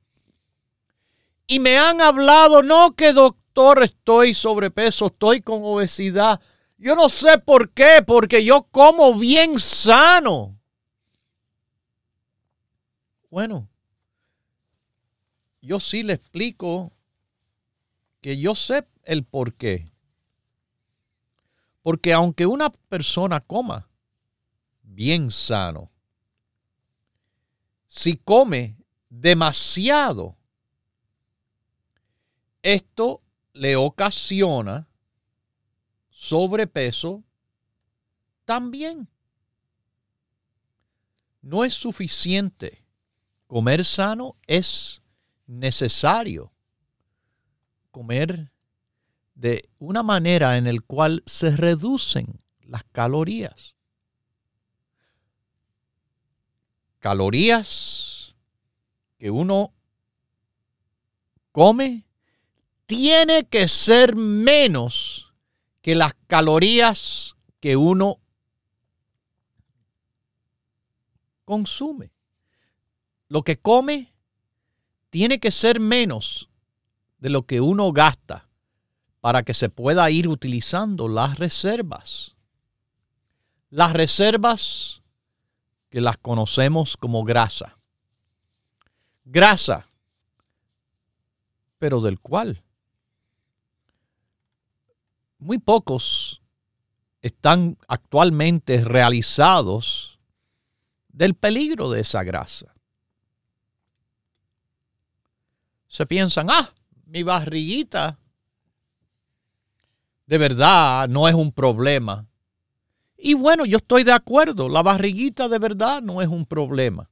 y 1.48 1.60
me 1.62 1.78
han 1.78 2.02
hablado, 2.02 2.62
no 2.62 2.94
que 2.94 3.14
doctor 3.14 3.49
estoy 3.84 4.34
sobrepeso, 4.34 5.08
estoy 5.08 5.42
con 5.42 5.62
obesidad. 5.64 6.40
Yo 6.78 6.96
no 6.96 7.10
sé 7.10 7.38
por 7.38 7.72
qué, 7.72 8.02
porque 8.06 8.44
yo 8.44 8.64
como 8.72 9.18
bien 9.18 9.60
sano. 9.60 10.58
Bueno, 13.30 13.70
yo 15.62 15.80
sí 15.80 16.04
le 16.04 16.14
explico 16.14 16.94
que 18.22 18.38
yo 18.38 18.56
sé 18.56 18.88
el 19.04 19.24
por 19.24 19.54
qué. 19.54 19.92
Porque 21.82 22.14
aunque 22.14 22.46
una 22.46 22.70
persona 22.70 23.40
coma 23.42 23.90
bien 24.84 25.32
sano, 25.32 25.92
si 27.88 28.16
come 28.16 28.78
demasiado, 29.10 30.38
esto 32.62 33.22
le 33.54 33.76
ocasiona 33.76 34.88
sobrepeso 36.10 37.24
también. 38.46 39.08
No 41.42 41.64
es 41.64 41.74
suficiente. 41.74 42.86
Comer 43.48 43.86
sano 43.86 44.36
es 44.46 45.02
necesario. 45.48 46.52
Comer 47.92 48.52
de 49.34 49.70
una 49.80 50.04
manera 50.04 50.58
en 50.58 50.66
la 50.66 50.82
cual 50.82 51.24
se 51.26 51.56
reducen 51.56 52.42
las 52.62 52.84
calorías. 52.84 53.76
Calorías 57.00 58.36
que 59.18 59.32
uno 59.32 59.74
come 61.54 62.09
tiene 62.90 63.44
que 63.44 63.68
ser 63.68 64.16
menos 64.16 65.32
que 65.84 65.94
las 65.94 66.16
calorías 66.26 67.36
que 67.60 67.78
uno 67.78 68.20
consume. 71.46 72.12
Lo 73.28 73.44
que 73.44 73.60
come 73.60 74.12
tiene 75.12 75.40
que 75.40 75.52
ser 75.52 75.80
menos 75.80 76.50
de 77.20 77.30
lo 77.30 77.46
que 77.46 77.62
uno 77.62 77.92
gasta 77.92 78.50
para 79.22 79.44
que 79.44 79.54
se 79.54 79.70
pueda 79.70 80.10
ir 80.10 80.28
utilizando 80.28 81.08
las 81.08 81.38
reservas. 81.38 82.36
Las 83.70 83.94
reservas 83.94 85.04
que 85.92 86.02
las 86.02 86.18
conocemos 86.18 86.98
como 86.98 87.24
grasa. 87.24 87.78
Grasa, 89.26 89.88
pero 91.78 92.02
del 92.02 92.20
cual 92.20 92.64
muy 95.40 95.58
pocos 95.58 96.42
están 97.22 97.78
actualmente 97.88 98.84
realizados 98.84 100.20
del 101.08 101.34
peligro 101.34 101.90
de 101.90 102.02
esa 102.02 102.24
grasa. 102.24 102.74
Se 105.88 106.06
piensan, 106.06 106.50
ah, 106.50 106.74
mi 107.06 107.24
barriguita 107.24 108.20
de 110.28 110.38
verdad 110.38 111.10
no 111.10 111.28
es 111.28 111.34
un 111.34 111.52
problema. 111.52 112.28
Y 113.18 113.34
bueno, 113.34 113.66
yo 113.66 113.78
estoy 113.78 114.04
de 114.04 114.14
acuerdo, 114.14 114.70
la 114.70 114.84
barriguita 114.84 115.50
de 115.50 115.58
verdad 115.58 116.02
no 116.02 116.22
es 116.22 116.28
un 116.28 116.46
problema. 116.46 117.10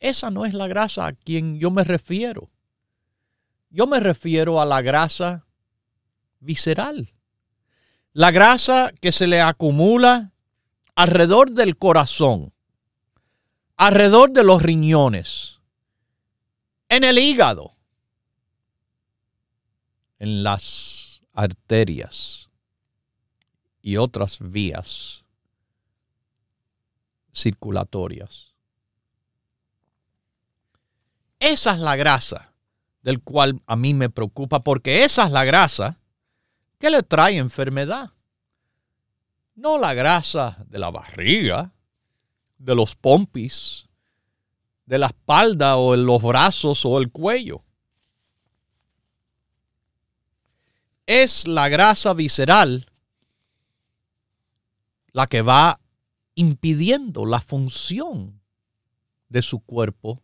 Esa 0.00 0.30
no 0.30 0.44
es 0.44 0.52
la 0.52 0.66
grasa 0.66 1.06
a 1.06 1.12
quien 1.12 1.58
yo 1.58 1.70
me 1.70 1.84
refiero. 1.84 2.50
Yo 3.70 3.86
me 3.86 4.00
refiero 4.00 4.60
a 4.60 4.66
la 4.66 4.82
grasa 4.82 5.45
visceral, 6.40 7.12
La 8.12 8.30
grasa 8.30 8.92
que 9.00 9.12
se 9.12 9.26
le 9.26 9.42
acumula 9.42 10.32
alrededor 10.94 11.52
del 11.52 11.76
corazón, 11.76 12.54
alrededor 13.76 14.30
de 14.32 14.42
los 14.42 14.62
riñones, 14.62 15.60
en 16.88 17.04
el 17.04 17.18
hígado, 17.18 17.76
en 20.18 20.42
las 20.42 21.20
arterias 21.32 22.48
y 23.82 23.98
otras 23.98 24.38
vías 24.40 25.24
circulatorias. 27.34 28.54
Esa 31.38 31.74
es 31.74 31.80
la 31.80 31.96
grasa 31.96 32.54
del 33.02 33.22
cual 33.22 33.62
a 33.66 33.76
mí 33.76 33.94
me 33.94 34.10
preocupa, 34.10 34.64
porque 34.64 35.04
esa 35.04 35.26
es 35.26 35.30
la 35.30 35.44
grasa 35.44 36.00
que 36.78 36.90
le 36.90 37.02
trae 37.02 37.38
enfermedad. 37.38 38.12
No 39.54 39.78
la 39.78 39.94
grasa 39.94 40.64
de 40.68 40.78
la 40.78 40.90
barriga, 40.90 41.72
de 42.58 42.74
los 42.74 42.94
pompis, 42.94 43.86
de 44.84 44.98
la 44.98 45.06
espalda 45.06 45.76
o 45.76 45.94
en 45.94 46.06
los 46.06 46.22
brazos 46.22 46.84
o 46.84 46.98
el 46.98 47.10
cuello. 47.10 47.64
Es 51.06 51.46
la 51.46 51.68
grasa 51.68 52.14
visceral 52.14 52.86
la 55.12 55.26
que 55.26 55.40
va 55.40 55.80
impidiendo 56.34 57.24
la 57.24 57.40
función 57.40 58.42
de 59.28 59.40
su 59.40 59.60
cuerpo 59.60 60.22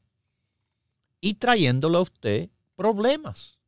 y 1.21 1.35
trayéndole 1.35 1.97
a 1.97 2.03
usted 2.03 2.51
problemas. 2.77 3.59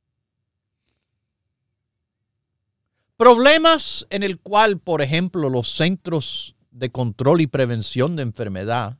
Problemas 3.17 4.07
en 4.11 4.23
el 4.23 4.41
cual, 4.41 4.81
por 4.81 5.01
ejemplo, 5.01 5.49
los 5.49 5.71
centros 5.71 6.57
de 6.71 6.91
control 6.91 7.41
y 7.41 7.47
prevención 7.47 8.17
de 8.17 8.23
enfermedad 8.23 8.99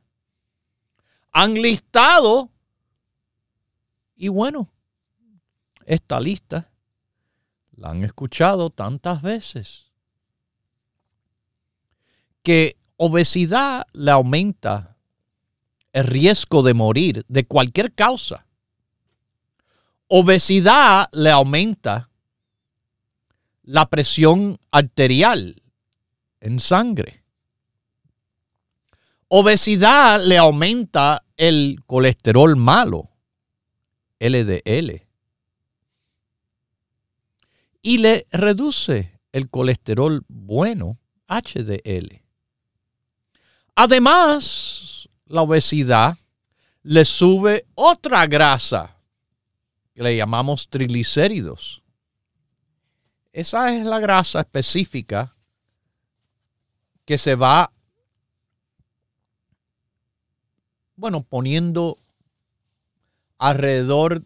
han 1.31 1.55
listado, 1.55 2.49
y 4.15 4.29
bueno, 4.29 4.71
esta 5.85 6.19
lista 6.21 6.71
la 7.75 7.89
han 7.89 8.03
escuchado 8.05 8.69
tantas 8.69 9.21
veces, 9.21 9.91
que 12.41 12.77
obesidad 12.95 13.85
le 13.91 14.11
aumenta 14.11 14.95
el 15.91 16.05
riesgo 16.05 16.63
de 16.63 16.73
morir 16.73 17.25
de 17.27 17.45
cualquier 17.45 17.93
causa. 17.93 18.45
Obesidad 20.07 21.09
le 21.11 21.31
aumenta 21.31 22.09
la 23.65 23.87
presión 23.89 24.59
arterial 24.71 25.61
en 26.39 26.59
sangre. 26.59 27.23
Obesidad 29.27 30.23
le 30.23 30.37
aumenta 30.37 31.25
el 31.35 31.81
colesterol 31.87 32.55
malo, 32.55 33.09
LDL. 34.19 35.01
Y 37.81 37.97
le 37.97 38.27
reduce 38.31 39.19
el 39.31 39.49
colesterol 39.49 40.23
bueno, 40.27 40.97
HDL. 41.27 42.21
Además, 43.75 45.09
la 45.25 45.41
obesidad 45.41 46.17
le 46.83 47.03
sube 47.03 47.65
otra 47.73 48.27
grasa 48.27 48.95
que 49.95 50.03
le 50.03 50.15
llamamos 50.15 50.69
triglicéridos. 50.69 51.81
Esa 53.35 53.75
es 53.75 53.85
la 53.85 53.99
grasa 53.99 54.39
específica 54.39 55.35
que 57.03 57.17
se 57.17 57.35
va, 57.35 57.73
bueno, 60.95 61.21
poniendo 61.23 61.97
alrededor 63.37 64.23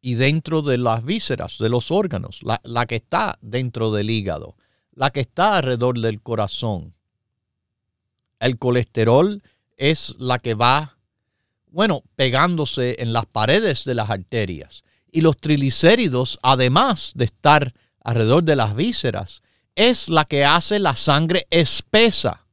y 0.00 0.14
dentro 0.14 0.62
de 0.62 0.78
las 0.78 1.04
vísceras, 1.04 1.58
de 1.58 1.68
los 1.68 1.90
órganos, 1.90 2.44
la, 2.44 2.60
la, 2.62 2.86
que 2.86 2.94
está 2.94 3.40
dentro 3.42 3.90
del 3.90 4.08
hígado, 4.08 4.54
la 4.92 5.10
que 5.10 5.22
está 5.22 5.56
alrededor 5.56 5.98
del 5.98 6.22
corazón. 6.22 6.94
El 8.38 8.56
colesterol 8.56 9.42
es 9.76 10.14
la 10.20 10.38
que 10.38 10.54
va, 10.54 10.96
bueno, 11.66 12.04
pegándose 12.14 13.02
en 13.02 13.12
las 13.12 13.26
paredes 13.26 13.84
de 13.84 13.96
las 13.96 14.10
arterias. 14.10 14.84
Y 15.10 15.22
los 15.22 15.38
triglicéridos, 15.38 16.38
además 16.40 17.10
de 17.16 17.24
estar 17.24 17.74
alrededor 18.04 18.44
de 18.44 18.54
las 18.54 18.76
vísceras, 18.76 19.42
es 19.74 20.08
la 20.08 20.24
que 20.24 20.44
hace 20.44 20.78
la 20.78 20.94
sangre 20.94 21.46
espesa. 21.50 22.46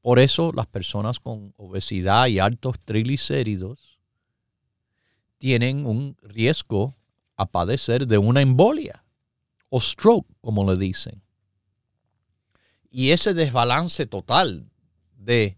Por 0.00 0.18
eso 0.18 0.50
las 0.52 0.66
personas 0.66 1.20
con 1.20 1.54
obesidad 1.56 2.26
y 2.26 2.38
altos 2.38 2.80
triglicéridos 2.84 4.00
tienen 5.38 5.86
un 5.86 6.16
riesgo 6.22 6.96
a 7.36 7.46
padecer 7.46 8.06
de 8.06 8.18
una 8.18 8.40
embolia 8.40 9.04
o 9.68 9.80
stroke, 9.80 10.26
como 10.40 10.70
le 10.70 10.76
dicen. 10.76 11.22
Y 12.90 13.10
ese 13.10 13.34
desbalance 13.34 14.06
total 14.06 14.70
de 15.16 15.56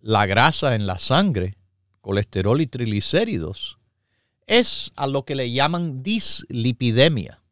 la 0.00 0.26
grasa 0.26 0.74
en 0.74 0.86
la 0.86 0.98
sangre, 0.98 1.56
colesterol 2.00 2.60
y 2.60 2.66
triglicéridos, 2.66 3.78
es 4.46 4.92
a 4.96 5.06
lo 5.06 5.24
que 5.24 5.34
le 5.34 5.50
llaman 5.50 6.02
dislipidemia. 6.02 7.43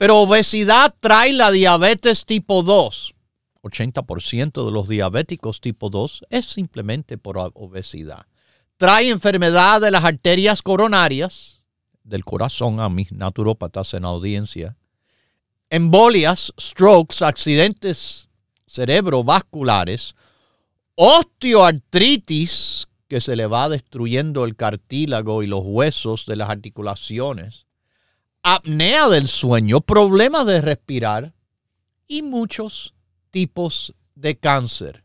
Pero 0.00 0.20
obesidad 0.20 0.94
trae 0.98 1.34
la 1.34 1.50
diabetes 1.50 2.24
tipo 2.24 2.62
2. 2.62 3.14
80% 3.60 4.64
de 4.64 4.70
los 4.70 4.88
diabéticos 4.88 5.60
tipo 5.60 5.90
2 5.90 6.22
es 6.30 6.46
simplemente 6.46 7.18
por 7.18 7.36
obesidad. 7.52 8.24
Trae 8.78 9.10
enfermedad 9.10 9.82
de 9.82 9.90
las 9.90 10.02
arterias 10.02 10.62
coronarias, 10.62 11.60
del 12.02 12.24
corazón 12.24 12.80
a 12.80 12.88
mis 12.88 13.12
naturópatas 13.12 13.92
en 13.92 14.06
audiencia, 14.06 14.74
embolias, 15.68 16.54
strokes, 16.58 17.22
accidentes 17.22 18.30
cerebrovasculares, 18.66 20.14
osteoartritis, 20.94 22.88
que 23.06 23.20
se 23.20 23.36
le 23.36 23.46
va 23.46 23.68
destruyendo 23.68 24.46
el 24.46 24.56
cartílago 24.56 25.42
y 25.42 25.46
los 25.46 25.60
huesos 25.62 26.24
de 26.24 26.36
las 26.36 26.48
articulaciones, 26.48 27.66
apnea 28.42 29.08
del 29.08 29.28
sueño, 29.28 29.80
problemas 29.80 30.46
de 30.46 30.60
respirar 30.60 31.34
y 32.06 32.22
muchos 32.22 32.94
tipos 33.30 33.94
de 34.14 34.38
cáncer. 34.38 35.04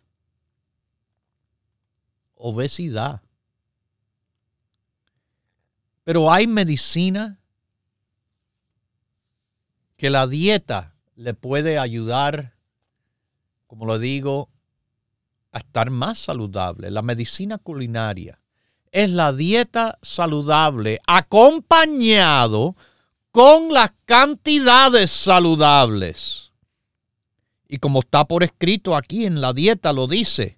Obesidad. 2.35 3.21
Pero 6.03 6.31
hay 6.31 6.47
medicina 6.47 7.39
que 9.97 10.09
la 10.09 10.27
dieta 10.27 10.95
le 11.15 11.33
puede 11.33 11.79
ayudar 11.79 12.55
como 13.75 13.85
lo 13.85 13.99
digo, 13.99 14.49
a 15.51 15.59
estar 15.59 15.89
más 15.89 16.17
saludable. 16.17 16.91
La 16.91 17.01
medicina 17.01 17.57
culinaria 17.57 18.39
es 18.91 19.09
la 19.09 19.33
dieta 19.33 19.99
saludable 20.01 21.01
acompañado 21.07 22.75
con 23.35 23.73
las 23.73 23.91
cantidades 24.05 25.11
saludables. 25.11 26.53
Y 27.67 27.79
como 27.79 27.99
está 27.99 28.23
por 28.23 28.43
escrito 28.43 28.95
aquí 28.95 29.25
en 29.25 29.41
la 29.41 29.51
dieta, 29.51 29.91
lo 29.91 30.07
dice. 30.07 30.57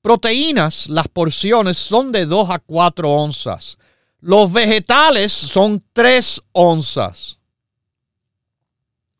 Proteínas, 0.00 0.88
las 0.88 1.08
porciones 1.08 1.76
son 1.76 2.10
de 2.10 2.24
2 2.24 2.48
a 2.48 2.58
4 2.58 3.10
onzas. 3.10 3.76
Los 4.18 4.50
vegetales 4.50 5.30
son 5.30 5.84
3 5.92 6.42
onzas 6.52 7.36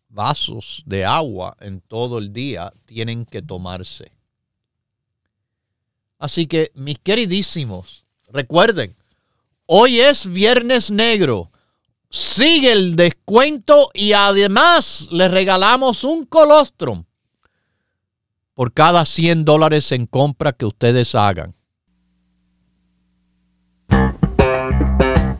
vasos 0.08 0.82
de 0.86 1.04
agua 1.04 1.54
en 1.60 1.82
todo 1.82 2.16
el 2.16 2.32
día 2.32 2.72
tienen 2.86 3.26
que 3.26 3.42
tomarse. 3.42 4.10
Así 6.18 6.46
que, 6.46 6.72
mis 6.74 6.98
queridísimos, 6.98 8.06
recuerden, 8.28 8.96
hoy 9.66 10.00
es 10.00 10.26
Viernes 10.26 10.90
Negro. 10.90 11.50
Sigue 12.10 12.72
el 12.72 12.96
descuento 12.96 13.90
y 13.92 14.12
además 14.12 15.08
les 15.10 15.30
regalamos 15.30 16.04
un 16.04 16.24
colostrum 16.24 17.04
por 18.54 18.72
cada 18.72 19.04
100 19.04 19.44
dólares 19.44 19.92
en 19.92 20.06
compra 20.06 20.52
que 20.52 20.64
ustedes 20.64 21.14
hagan. 21.14 21.54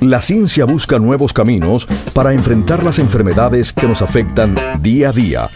La 0.00 0.20
ciencia 0.20 0.66
busca 0.66 0.98
nuevos 0.98 1.32
caminos 1.32 1.88
para 2.12 2.34
enfrentar 2.34 2.84
las 2.84 2.98
enfermedades 2.98 3.72
que 3.72 3.88
nos 3.88 4.02
afectan 4.02 4.56
día 4.82 5.08
a 5.08 5.12
día. 5.12 5.48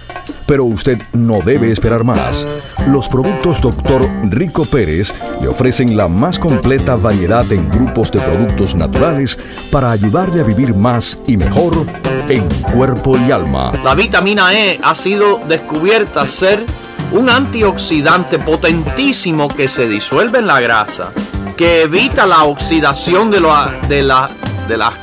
Pero 0.47 0.65
usted 0.65 0.99
no 1.13 1.43
debe 1.43 1.71
esperar 1.71 2.05
más. 2.05 2.47
Los 2.87 3.09
productos 3.09 3.61
Dr. 3.61 4.09
Rico 4.31 4.65
Pérez 4.65 5.13
le 5.43 5.49
ofrecen 5.49 5.97
la 5.97 6.07
más 6.07 6.39
completa 6.39 6.95
variedad 6.95 7.51
en 7.51 7.69
grupos 7.69 8.13
de 8.13 8.21
productos 8.21 8.77
naturales 8.77 9.37
para 9.73 9.91
ayudarle 9.91 10.41
a 10.41 10.45
vivir 10.45 10.73
más 10.73 11.19
y 11.27 11.37
mejor 11.37 11.85
en 12.29 12.49
cuerpo 12.73 13.19
y 13.19 13.33
alma. 13.33 13.73
La 13.83 13.97
vitamina 13.97 14.55
E 14.55 14.79
ha 14.81 14.95
sido 14.95 15.41
descubierta 15.49 16.27
ser 16.27 16.65
un 17.11 17.29
antioxidante 17.29 18.39
potentísimo 18.39 19.49
que 19.49 19.69
se 19.69 19.89
disuelve 19.89 20.39
en 20.39 20.47
la 20.47 20.61
grasa, 20.61 21.13
que 21.57 21.83
evita 21.83 22.25
la 22.25 22.45
oxidación 22.45 23.33
de, 23.33 23.41
de, 23.89 24.03
la, 24.03 24.31
de 24.69 24.77
las 24.77 24.95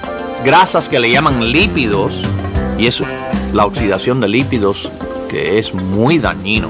grasas 0.46 0.88
que 0.88 1.00
le 1.02 1.12
llaman 1.12 1.52
lípidos, 1.52 2.14
y 2.78 2.88
es 2.88 3.04
la 3.52 3.66
oxidación 3.66 4.22
de 4.22 4.30
lípidos 4.30 4.90
que 5.30 5.60
es 5.60 5.74
muy 5.74 6.18
dañino. 6.18 6.70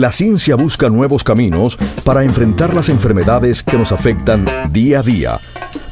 La 0.00 0.12
ciencia 0.12 0.56
busca 0.56 0.88
nuevos 0.88 1.22
caminos 1.22 1.76
para 2.04 2.24
enfrentar 2.24 2.72
las 2.72 2.88
enfermedades 2.88 3.62
que 3.62 3.76
nos 3.76 3.92
afectan 3.92 4.46
día 4.70 5.00
a 5.00 5.02
día. 5.02 5.38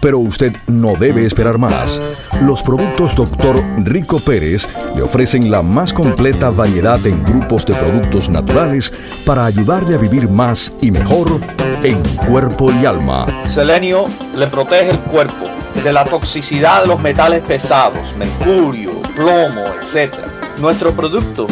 Pero 0.01 0.19
usted 0.19 0.57
no 0.67 0.95
debe 0.95 1.27
esperar 1.27 1.59
más. 1.59 2.01
Los 2.41 2.63
productos 2.63 3.15
Dr. 3.15 3.63
Rico 3.85 4.19
Pérez 4.19 4.67
le 4.97 5.03
ofrecen 5.03 5.51
la 5.51 5.61
más 5.61 5.93
completa 5.93 6.49
variedad 6.49 7.07
en 7.07 7.23
grupos 7.23 7.67
de 7.67 7.75
productos 7.75 8.31
naturales 8.31 8.91
para 9.27 9.45
ayudarle 9.45 9.97
a 9.97 9.99
vivir 9.99 10.27
más 10.27 10.73
y 10.81 10.91
mejor 10.91 11.39
en 11.83 12.03
cuerpo 12.31 12.73
y 12.81 12.87
alma. 12.87 13.27
Selenio 13.47 14.07
le 14.35 14.47
protege 14.47 14.89
el 14.89 15.01
cuerpo 15.01 15.51
de 15.85 15.93
la 15.93 16.05
toxicidad 16.05 16.81
de 16.81 16.89
los 16.89 17.03
metales 17.03 17.43
pesados, 17.43 18.17
mercurio, 18.17 19.03
plomo, 19.15 19.67
etc. 19.83 20.15
Nuestro 20.63 20.93
producto 20.93 21.47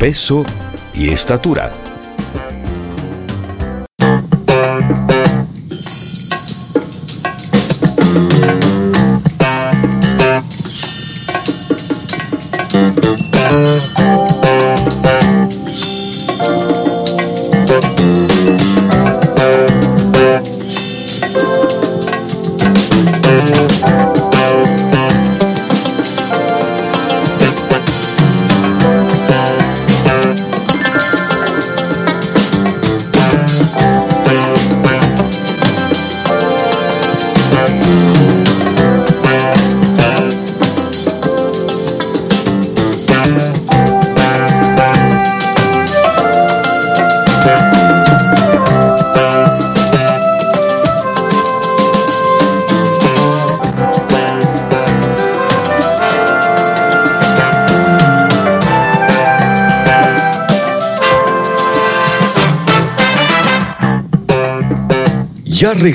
peso 0.00 0.46
y 0.94 1.10
estatura. 1.10 1.89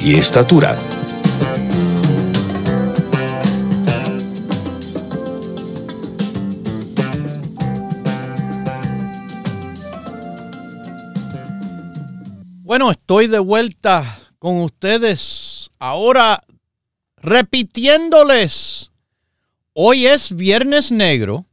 y 0.00 0.14
estatura. 0.16 0.78
Bueno, 12.62 12.90
estoy 12.90 13.28
de 13.28 13.38
vuelta 13.38 14.20
con 14.38 14.60
ustedes. 14.60 15.70
Ahora 15.78 16.42
repitiéndoles, 17.16 18.90
hoy 19.72 20.06
es 20.06 20.36
Viernes 20.36 20.92
Negro. 20.92 21.46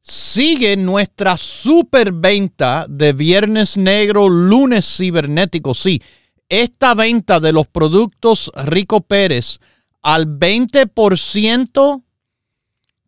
Sigue 0.00 0.76
nuestra 0.76 1.36
superventa 1.36 2.86
de 2.88 3.12
Viernes 3.12 3.76
Negro, 3.76 4.28
lunes 4.28 4.96
cibernético. 4.96 5.74
Sí, 5.74 6.02
esta 6.48 6.94
venta 6.94 7.40
de 7.40 7.52
los 7.52 7.66
productos 7.66 8.50
Rico 8.54 9.00
Pérez 9.02 9.60
al 10.02 10.26
20% 10.26 12.02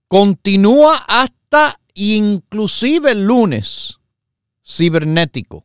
continúa 0.09 0.97
hasta 0.97 1.81
inclusive 1.95 3.13
el 3.13 3.25
lunes 3.25 3.99
cibernético. 4.67 5.65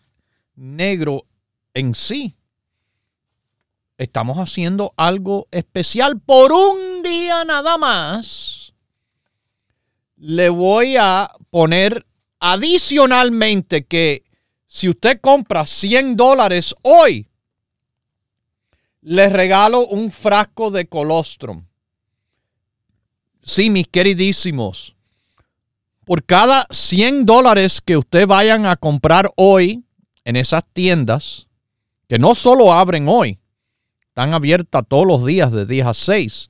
negro 0.56 1.26
en 1.74 1.96
sí 1.96 2.36
estamos 3.98 4.38
haciendo 4.38 4.94
algo 4.98 5.48
especial 5.52 6.20
por 6.20 6.52
un 6.52 6.91
nada 7.46 7.78
más. 7.78 8.74
Le 10.18 10.50
voy 10.50 10.96
a 10.98 11.32
poner 11.50 12.06
adicionalmente 12.40 13.86
que 13.86 14.24
si 14.68 14.90
usted 14.90 15.20
compra 15.20 15.66
100 15.66 16.16
dólares 16.16 16.76
hoy, 16.84 17.28
les 19.02 19.34
regalo 19.34 19.88
un 19.88 20.12
frasco 20.12 20.72
de 20.72 20.88
colostrum. 20.88 21.66
Sí, 23.42 23.70
mis 23.70 23.88
queridísimos. 23.88 24.96
Por 26.06 26.24
cada 26.24 26.68
100 26.70 27.26
dólares 27.26 27.82
que 27.82 27.98
ustedes 27.98 28.28
vayan 28.28 28.66
a 28.66 28.76
comprar 28.76 29.32
hoy 29.36 29.84
en 30.24 30.36
esas 30.36 30.64
tiendas, 30.72 31.48
que 32.08 32.20
no 32.20 32.36
solo 32.36 32.72
abren 32.72 33.08
hoy, 33.08 33.40
están 34.08 34.34
abiertas 34.34 34.84
todos 34.88 35.08
los 35.08 35.26
días 35.26 35.52
de 35.52 35.66
10 35.66 35.86
a 35.88 35.94
6. 35.94 36.50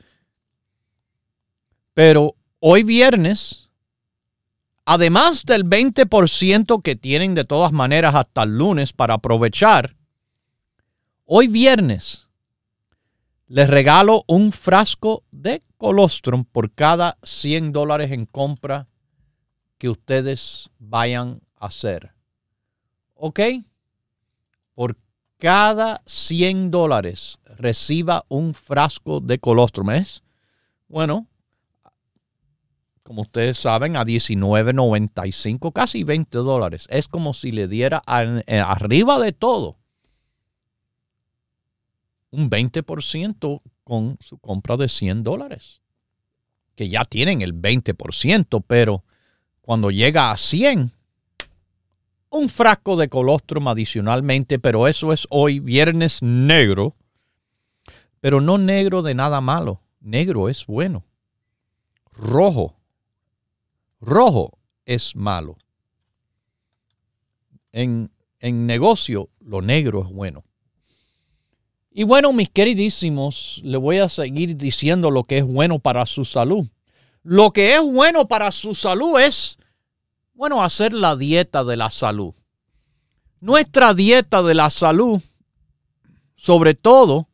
Pero 1.93 2.35
hoy 2.59 2.83
viernes, 2.83 3.69
además 4.85 5.43
del 5.45 5.65
20% 5.65 6.81
que 6.81 6.95
tienen 6.95 7.35
de 7.35 7.43
todas 7.43 7.71
maneras 7.71 8.15
hasta 8.15 8.43
el 8.43 8.57
lunes 8.57 8.93
para 8.93 9.15
aprovechar, 9.15 9.95
hoy 11.25 11.47
viernes 11.47 12.27
les 13.47 13.69
regalo 13.69 14.23
un 14.27 14.53
frasco 14.53 15.23
de 15.31 15.61
colostrum 15.77 16.45
por 16.45 16.71
cada 16.71 17.17
100 17.23 17.73
dólares 17.73 18.11
en 18.11 18.25
compra 18.25 18.87
que 19.77 19.89
ustedes 19.89 20.69
vayan 20.79 21.41
a 21.57 21.65
hacer. 21.65 22.13
¿Ok? 23.13 23.41
Por 24.73 24.95
cada 25.37 26.01
100 26.05 26.71
dólares 26.71 27.39
reciba 27.43 28.23
un 28.29 28.53
frasco 28.53 29.19
de 29.19 29.39
colostrum. 29.39 29.89
Es, 29.89 30.23
bueno, 30.87 31.27
como 33.11 33.23
ustedes 33.23 33.57
saben, 33.57 33.97
a 33.97 34.05
19.95, 34.05 35.73
casi 35.73 36.05
20 36.05 36.37
dólares. 36.37 36.87
Es 36.89 37.09
como 37.09 37.33
si 37.33 37.51
le 37.51 37.67
diera 37.67 38.01
arriba 38.05 39.19
de 39.19 39.33
todo 39.33 39.75
un 42.29 42.49
20% 42.49 43.61
con 43.83 44.17
su 44.21 44.37
compra 44.37 44.77
de 44.77 44.87
100 44.87 45.23
dólares. 45.23 45.81
Que 46.75 46.87
ya 46.87 47.03
tienen 47.03 47.41
el 47.41 47.53
20%, 47.53 48.63
pero 48.65 49.03
cuando 49.59 49.91
llega 49.91 50.31
a 50.31 50.37
100, 50.37 50.93
un 52.29 52.47
frasco 52.47 52.95
de 52.95 53.09
colostrum 53.09 53.67
adicionalmente, 53.67 54.57
pero 54.57 54.87
eso 54.87 55.11
es 55.11 55.27
hoy 55.29 55.59
viernes 55.59 56.21
negro, 56.21 56.95
pero 58.21 58.39
no 58.39 58.57
negro 58.57 59.01
de 59.01 59.15
nada 59.15 59.41
malo, 59.41 59.81
negro 59.99 60.47
es 60.47 60.65
bueno. 60.65 61.03
Rojo, 62.13 62.77
rojo 64.01 64.57
es 64.85 65.15
malo. 65.15 65.57
En, 67.71 68.11
en 68.39 68.65
negocio, 68.65 69.29
lo 69.39 69.61
negro 69.61 70.01
es 70.01 70.09
bueno. 70.09 70.43
Y 71.91 72.03
bueno, 72.03 72.33
mis 72.33 72.49
queridísimos, 72.49 73.61
le 73.63 73.77
voy 73.77 73.99
a 73.99 74.09
seguir 74.09 74.57
diciendo 74.57 75.11
lo 75.11 75.23
que 75.23 75.39
es 75.39 75.45
bueno 75.45 75.79
para 75.79 76.05
su 76.05 76.25
salud. 76.25 76.67
Lo 77.23 77.51
que 77.51 77.75
es 77.75 77.81
bueno 77.81 78.27
para 78.27 78.51
su 78.51 78.73
salud 78.75 79.19
es, 79.19 79.57
bueno, 80.33 80.63
hacer 80.63 80.93
la 80.93 81.15
dieta 81.15 81.63
de 81.63 81.77
la 81.77 81.89
salud. 81.89 82.33
Nuestra 83.41 83.93
dieta 83.93 84.41
de 84.41 84.55
la 84.55 84.69
salud, 84.69 85.21
sobre 86.35 86.73
todo, 86.75 87.27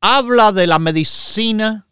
habla 0.00 0.52
de 0.52 0.66
la 0.66 0.78
medicina 0.78 1.86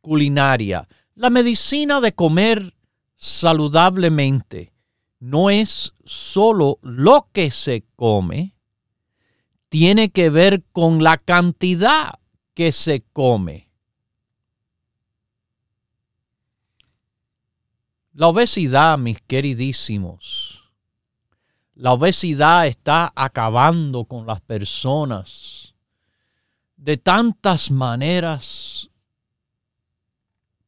culinaria, 0.00 0.88
la 1.16 1.30
medicina 1.30 2.00
de 2.00 2.14
comer 2.14 2.74
saludablemente. 3.16 4.72
No 5.18 5.50
es 5.50 5.94
solo 6.04 6.78
lo 6.82 7.30
que 7.32 7.50
se 7.50 7.84
come, 7.96 8.54
tiene 9.70 10.10
que 10.10 10.30
ver 10.30 10.62
con 10.72 11.02
la 11.02 11.16
cantidad 11.16 12.20
que 12.54 12.70
se 12.70 13.02
come. 13.12 13.70
La 18.12 18.28
obesidad, 18.28 18.96
mis 18.98 19.20
queridísimos, 19.22 20.64
la 21.74 21.92
obesidad 21.92 22.66
está 22.66 23.12
acabando 23.14 24.04
con 24.04 24.26
las 24.26 24.40
personas 24.42 25.74
de 26.76 26.96
tantas 26.96 27.70
maneras, 27.70 28.90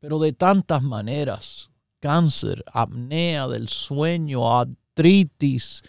pero 0.01 0.19
de 0.19 0.33
tantas 0.33 0.83
maneras. 0.83 1.71
Cáncer, 2.01 2.65
apnea 2.73 3.49
del 3.49 3.69
sueño, 3.69 4.57
artritis, 4.57 5.83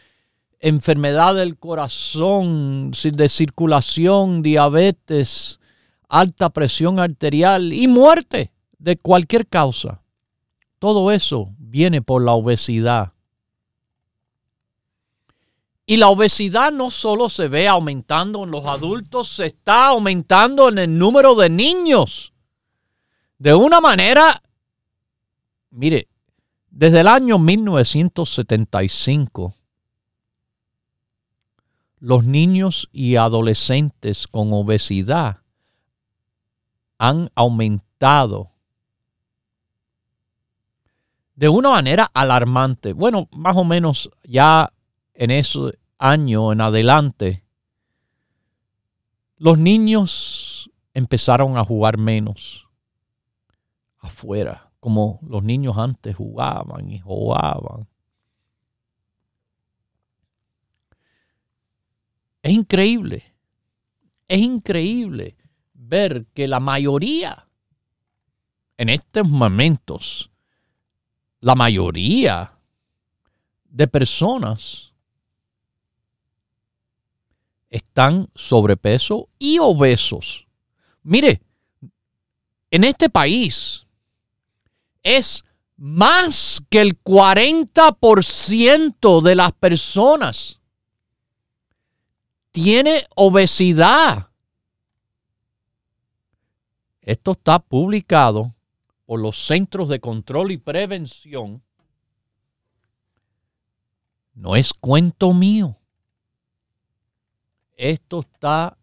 enfermedad 0.59 1.35
del 1.35 1.57
corazón, 1.57 2.91
de 2.91 3.29
circulación, 3.29 4.41
diabetes, 4.41 5.59
alta 6.07 6.49
presión 6.49 6.99
arterial 6.99 7.71
y 7.71 7.87
muerte 7.87 8.51
de 8.79 8.97
cualquier 8.97 9.47
causa. 9.47 10.01
Todo 10.79 11.11
eso 11.11 11.49
viene 11.57 12.01
por 12.01 12.23
la 12.23 12.33
obesidad. 12.33 13.13
Y 15.85 15.97
la 15.97 16.09
obesidad 16.09 16.71
no 16.71 16.91
solo 16.91 17.29
se 17.29 17.47
ve 17.47 17.67
aumentando 17.67 18.43
en 18.43 18.51
los 18.51 18.65
adultos, 18.65 19.27
se 19.27 19.47
está 19.47 19.87
aumentando 19.87 20.69
en 20.69 20.77
el 20.77 20.97
número 20.97 21.35
de 21.35 21.49
niños. 21.49 22.31
De 23.39 23.53
una 23.53 23.79
manera, 23.79 24.43
mire, 25.71 26.09
desde 26.69 26.99
el 26.99 27.07
año 27.07 27.39
1975, 27.39 29.55
los 31.99 32.25
niños 32.25 32.89
y 32.91 33.15
adolescentes 33.15 34.27
con 34.27 34.51
obesidad 34.51 35.37
han 36.97 37.31
aumentado 37.33 38.51
de 41.35 41.47
una 41.47 41.69
manera 41.69 42.11
alarmante. 42.13 42.91
Bueno, 42.91 43.29
más 43.31 43.55
o 43.55 43.63
menos 43.63 44.11
ya 44.25 44.73
en 45.13 45.31
ese 45.31 45.79
año 45.97 46.51
en 46.51 46.59
adelante, 46.59 47.45
los 49.37 49.57
niños 49.57 50.69
empezaron 50.93 51.57
a 51.57 51.63
jugar 51.63 51.97
menos 51.97 52.68
afuera, 53.99 54.71
como 54.79 55.19
los 55.27 55.43
niños 55.43 55.77
antes 55.77 56.15
jugaban 56.15 56.89
y 56.89 56.99
jugaban. 56.99 57.87
Es 62.41 62.53
increíble, 62.53 63.33
es 64.27 64.39
increíble 64.39 65.35
ver 65.73 66.25
que 66.33 66.47
la 66.47 66.59
mayoría, 66.59 67.47
en 68.77 68.89
estos 68.89 69.27
momentos, 69.27 70.31
la 71.41 71.55
mayoría 71.55 72.57
de 73.65 73.87
personas 73.87 74.93
están 77.69 78.29
sobrepeso 78.35 79.29
y 79.37 79.59
obesos. 79.59 80.47
Mire, 81.03 81.41
en 82.71 82.83
este 82.83 83.09
país 83.09 83.85
es 85.03 85.45
más 85.77 86.61
que 86.69 86.81
el 86.81 87.01
40% 87.01 89.21
de 89.21 89.35
las 89.35 89.53
personas 89.53 90.59
tiene 92.51 93.05
obesidad. 93.15 94.27
Esto 97.01 97.31
está 97.31 97.59
publicado 97.59 98.53
por 99.05 99.21
los 99.21 99.47
Centros 99.47 99.87
de 99.87 100.01
Control 100.01 100.51
y 100.51 100.57
Prevención. 100.57 101.63
No 104.33 104.57
es 104.57 104.73
cuento 104.73 105.33
mío. 105.33 105.77
Esto 107.77 108.19
está 108.19 108.77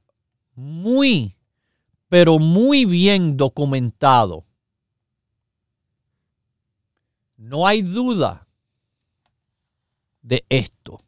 muy, 0.54 1.36
pero 2.08 2.38
muy 2.38 2.86
bien 2.86 3.36
documentado. 3.36 4.45
No 7.36 7.66
hay 7.66 7.82
duda 7.82 8.46
de 10.22 10.44
esto. 10.48 11.02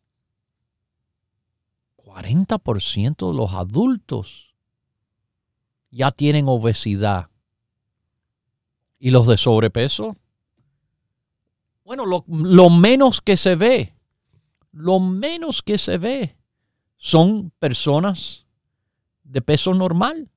40% 1.97 3.31
de 3.31 3.37
los 3.37 3.53
adultos 3.53 4.55
ya 5.91 6.11
tienen 6.11 6.49
obesidad. 6.49 7.31
¿Y 8.99 9.11
los 9.11 9.26
de 9.26 9.37
sobrepeso? 9.37 10.16
Bueno, 11.85 12.05
lo, 12.05 12.70
menos 12.70 13.22
que 13.22 13.37
se 13.37 13.57
ve, 13.57 13.95
lo 14.72 15.01
menos 15.01 15.62
que 15.62 15.79
se 15.79 15.97
ve 15.97 16.37
son 16.99 17.51
personas 17.59 18.47
de 19.22 19.41
peso 19.41 19.72
normal 19.72 20.29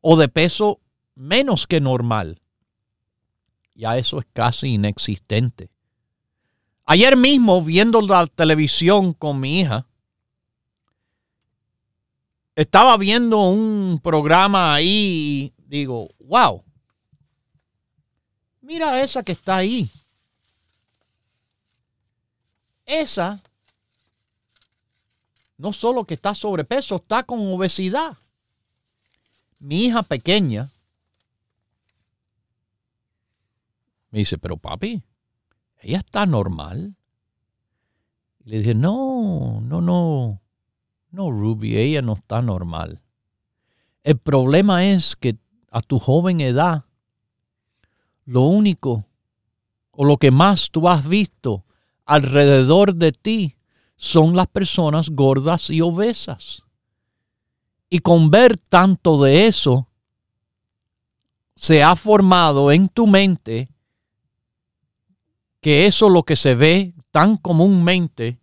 o 0.00 0.16
de 0.16 0.28
peso 0.28 0.80
menos 1.14 1.66
que 1.66 1.80
normal. 1.80 2.40
Ya 3.74 3.96
eso 3.96 4.18
es 4.18 4.26
casi 4.32 4.74
inexistente. 4.74 5.70
Ayer 6.84 7.16
mismo, 7.16 7.62
viendo 7.62 8.00
la 8.02 8.26
televisión 8.26 9.12
con 9.12 9.38
mi 9.38 9.60
hija, 9.60 9.86
estaba 12.56 12.96
viendo 12.96 13.38
un 13.38 14.00
programa 14.02 14.74
ahí 14.74 15.52
y 15.56 15.64
digo, 15.66 16.08
wow, 16.18 16.64
mira 18.60 19.00
esa 19.02 19.22
que 19.22 19.32
está 19.32 19.56
ahí. 19.56 19.88
Esa, 22.84 23.40
no 25.56 25.72
solo 25.72 26.04
que 26.04 26.14
está 26.14 26.34
sobrepeso, 26.34 26.96
está 26.96 27.22
con 27.22 27.38
obesidad. 27.52 28.16
Mi 29.60 29.84
hija 29.84 30.02
pequeña 30.02 30.70
me 34.10 34.20
dice, 34.20 34.38
pero 34.38 34.56
papi, 34.56 35.02
ella 35.78 35.98
está 35.98 36.26
normal. 36.26 36.96
Y 38.44 38.50
le 38.50 38.58
dije, 38.58 38.74
no, 38.74 39.60
no, 39.62 39.80
no. 39.80 40.40
No, 41.10 41.30
Ruby, 41.30 41.76
ella 41.76 42.02
no 42.02 42.14
está 42.14 42.40
normal. 42.40 43.00
El 44.04 44.18
problema 44.18 44.86
es 44.86 45.16
que 45.16 45.38
a 45.70 45.82
tu 45.82 45.98
joven 45.98 46.40
edad, 46.40 46.84
lo 48.24 48.42
único 48.42 49.04
o 49.90 50.04
lo 50.04 50.16
que 50.16 50.30
más 50.30 50.70
tú 50.70 50.88
has 50.88 51.06
visto 51.08 51.64
alrededor 52.04 52.94
de 52.94 53.12
ti 53.12 53.56
son 53.96 54.34
las 54.34 54.46
personas 54.46 55.10
gordas 55.10 55.68
y 55.70 55.80
obesas. 55.80 56.62
Y 57.90 57.98
con 57.98 58.30
ver 58.30 58.56
tanto 58.56 59.22
de 59.22 59.46
eso, 59.46 59.88
se 61.56 61.82
ha 61.82 61.94
formado 61.96 62.72
en 62.72 62.88
tu 62.88 63.06
mente 63.06 63.68
que 65.60 65.86
eso 65.86 66.08
lo 66.08 66.22
que 66.22 66.36
se 66.36 66.54
ve 66.54 66.94
tan 67.10 67.36
comúnmente 67.36 68.38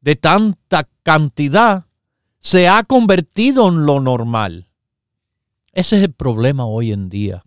de 0.00 0.16
tanta 0.16 0.88
cantidad 1.02 1.86
se 2.40 2.68
ha 2.68 2.82
convertido 2.82 3.68
en 3.68 3.86
lo 3.86 4.00
normal. 4.00 4.68
Ese 5.72 5.96
es 5.96 6.02
el 6.02 6.12
problema 6.12 6.66
hoy 6.66 6.92
en 6.92 7.08
día. 7.08 7.44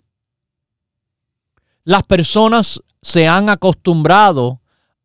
Las 1.83 2.03
personas 2.03 2.81
se 3.01 3.27
han 3.27 3.49
acostumbrado 3.49 4.61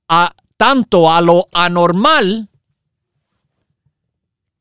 a 0.09 0.33
tanto 0.57 1.11
a 1.11 1.21
lo 1.21 1.49
anormal 1.53 2.49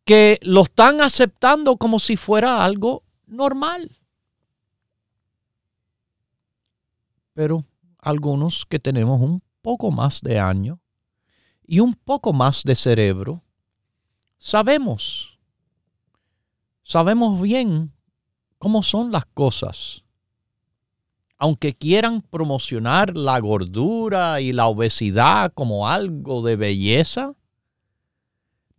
que 0.04 0.40
lo 0.42 0.64
están 0.64 1.02
aceptando 1.02 1.78
como 1.78 2.00
si 2.00 2.18
fuera 2.18 2.66
algo 2.66 3.04
normal. 3.28 3.98
Pero 7.34 7.64
algunos 8.00 8.66
que 8.66 8.80
tenemos 8.80 9.22
un 9.22 9.44
poco 9.62 9.92
más 9.92 10.22
de 10.22 10.40
años 10.40 10.80
y 11.66 11.82
un 11.82 11.94
poco 11.94 12.34
más 12.34 12.64
de 12.64 12.76
cerebro, 12.76 13.44
sabemos, 14.38 15.38
sabemos 16.84 17.42
bien 17.42 17.94
cómo 18.58 18.82
son 18.82 19.12
las 19.12 19.26
cosas. 19.26 20.04
Aunque 21.38 21.74
quieran 21.74 22.22
promocionar 22.22 23.16
la 23.16 23.40
gordura 23.40 24.42
y 24.42 24.52
la 24.52 24.68
obesidad 24.68 25.54
como 25.54 25.88
algo 25.88 26.42
de 26.42 26.56
belleza, 26.56 27.36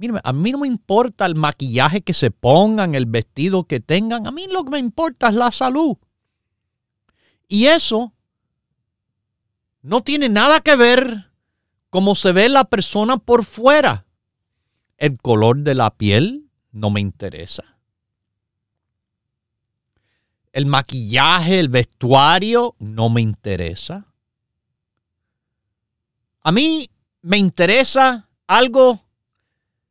Mírame, 0.01 0.21
a 0.25 0.33
mí 0.33 0.51
no 0.51 0.61
me 0.61 0.67
importa 0.67 1.27
el 1.27 1.35
maquillaje 1.35 2.01
que 2.01 2.15
se 2.15 2.31
pongan, 2.31 2.95
el 2.95 3.05
vestido 3.05 3.65
que 3.65 3.81
tengan, 3.81 4.27
a 4.27 4.31
mí 4.31 4.47
lo 4.51 4.65
que 4.65 4.71
me 4.71 4.79
importa 4.79 5.29
es 5.29 5.35
la 5.35 5.53
salud. 5.53 5.99
Y 7.47 7.67
eso 7.67 8.15
no 9.83 10.03
tiene 10.03 10.29
nada 10.29 10.61
que 10.61 10.77
ver 10.77 11.31
cómo 11.89 12.15
se 12.15 12.33
ve 12.33 12.49
la 12.49 12.65
persona 12.65 13.17
por 13.17 13.45
fuera. 13.45 14.07
El 14.97 15.19
color 15.19 15.59
de 15.59 15.75
la 15.75 15.91
piel 15.91 16.51
no 16.73 16.91
me 16.91 17.01
interesa. 17.01 17.79
El 20.53 20.67
maquillaje, 20.67 21.61
el 21.61 21.69
vestuario 21.69 22.75
no 22.79 23.09
me 23.09 23.21
interesa. 23.21 24.07
A 26.43 26.53
mí 26.53 26.91
me 27.23 27.39
interesa 27.39 28.29
algo 28.47 29.05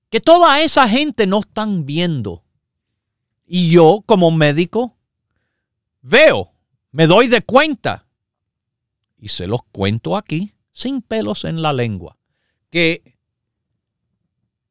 que 0.10 0.20
toda 0.20 0.62
esa 0.62 0.88
gente 0.90 1.28
no 1.28 1.40
están 1.40 1.86
viendo. 1.86 2.44
Y 3.46 3.72
yo 3.72 4.04
como 4.06 4.32
médico 4.32 4.96
veo, 6.02 6.52
me 6.92 7.08
doy 7.08 7.28
de 7.28 7.42
cuenta 7.42 8.09
y 9.20 9.28
se 9.28 9.48
los 9.48 9.62
cuento 9.72 10.18
aquí 10.18 10.54
sin 10.72 11.02
pelos 11.02 11.44
en 11.44 11.62
la 11.62 11.74
lengua, 11.74 12.18
que 12.70 13.18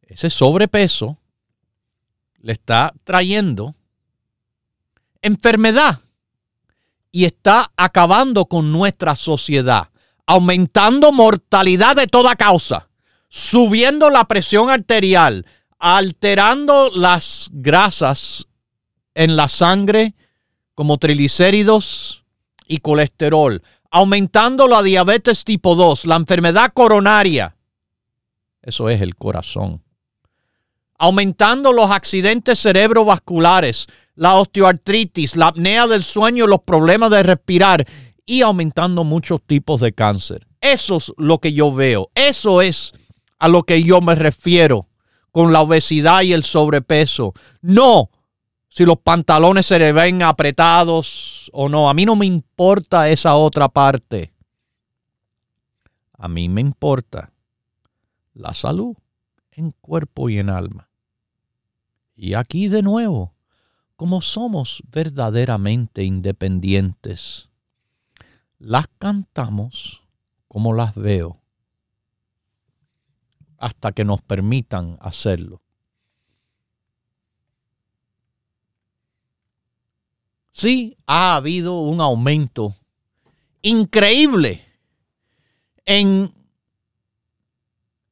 ese 0.02 0.30
sobrepeso 0.30 1.18
le 2.40 2.52
está 2.52 2.92
trayendo 3.04 3.74
enfermedad 5.20 6.00
y 7.10 7.24
está 7.24 7.72
acabando 7.76 8.46
con 8.46 8.72
nuestra 8.72 9.16
sociedad, 9.16 9.90
aumentando 10.26 11.12
mortalidad 11.12 11.96
de 11.96 12.06
toda 12.06 12.36
causa, 12.36 12.88
subiendo 13.28 14.08
la 14.08 14.24
presión 14.24 14.70
arterial, 14.70 15.44
alterando 15.78 16.90
las 16.94 17.50
grasas 17.52 18.46
en 19.14 19.36
la 19.36 19.48
sangre 19.48 20.14
como 20.74 20.98
triglicéridos 20.98 22.24
y 22.66 22.78
colesterol, 22.78 23.62
aumentando 23.90 24.68
la 24.68 24.82
diabetes 24.82 25.44
tipo 25.44 25.74
2, 25.74 26.04
la 26.06 26.16
enfermedad 26.16 26.72
coronaria. 26.74 27.56
Eso 28.62 28.88
es 28.88 29.00
el 29.00 29.16
corazón. 29.16 29.82
aumentando 30.98 31.72
los 31.72 31.90
accidentes 31.92 32.58
cerebrovasculares, 32.58 33.86
la 34.16 34.34
osteoartritis, 34.34 35.36
la 35.36 35.46
apnea 35.46 35.86
del 35.86 36.02
sueño, 36.02 36.48
los 36.48 36.62
problemas 36.62 37.10
de 37.10 37.22
respirar 37.22 37.86
y 38.26 38.42
aumentando 38.42 39.04
muchos 39.04 39.40
tipos 39.46 39.80
de 39.80 39.92
cáncer. 39.92 40.48
Eso 40.60 40.96
es 40.96 41.12
lo 41.16 41.38
que 41.38 41.52
yo 41.52 41.72
veo. 41.72 42.10
Eso 42.16 42.62
es 42.62 42.92
a 43.38 43.46
lo 43.46 43.62
que 43.62 43.84
yo 43.84 44.00
me 44.00 44.16
refiero 44.16 44.88
con 45.30 45.52
la 45.52 45.60
obesidad 45.60 46.22
y 46.22 46.32
el 46.32 46.42
sobrepeso. 46.42 47.32
No 47.62 48.10
si 48.78 48.84
los 48.84 49.00
pantalones 49.00 49.66
se 49.66 49.76
le 49.80 49.92
ven 49.92 50.22
apretados 50.22 51.50
o 51.52 51.68
no. 51.68 51.90
A 51.90 51.94
mí 51.94 52.06
no 52.06 52.14
me 52.14 52.26
importa 52.26 53.08
esa 53.08 53.34
otra 53.34 53.68
parte. 53.68 54.32
A 56.12 56.28
mí 56.28 56.48
me 56.48 56.60
importa 56.60 57.32
la 58.34 58.54
salud 58.54 58.94
en 59.50 59.72
cuerpo 59.72 60.30
y 60.30 60.38
en 60.38 60.48
alma. 60.48 60.88
Y 62.14 62.34
aquí 62.34 62.68
de 62.68 62.82
nuevo, 62.82 63.34
como 63.96 64.20
somos 64.20 64.80
verdaderamente 64.92 66.04
independientes, 66.04 67.48
las 68.60 68.86
cantamos 68.96 70.04
como 70.46 70.72
las 70.72 70.94
veo, 70.94 71.40
hasta 73.56 73.90
que 73.90 74.04
nos 74.04 74.22
permitan 74.22 74.98
hacerlo. 75.00 75.62
Sí, 80.58 80.98
ha 81.06 81.36
habido 81.36 81.82
un 81.82 82.00
aumento 82.00 82.74
increíble 83.62 84.66
en 85.86 86.34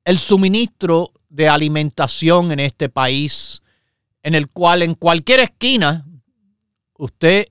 el 0.05 0.18
suministro 0.20 1.11
de 1.28 1.49
alimentación 1.49 2.53
en 2.53 2.61
este 2.61 2.88
país, 2.88 3.64
en 4.22 4.36
el 4.36 4.49
cual 4.49 4.82
en 4.82 4.94
cualquier 4.94 5.40
esquina 5.40 6.07
usted 6.97 7.49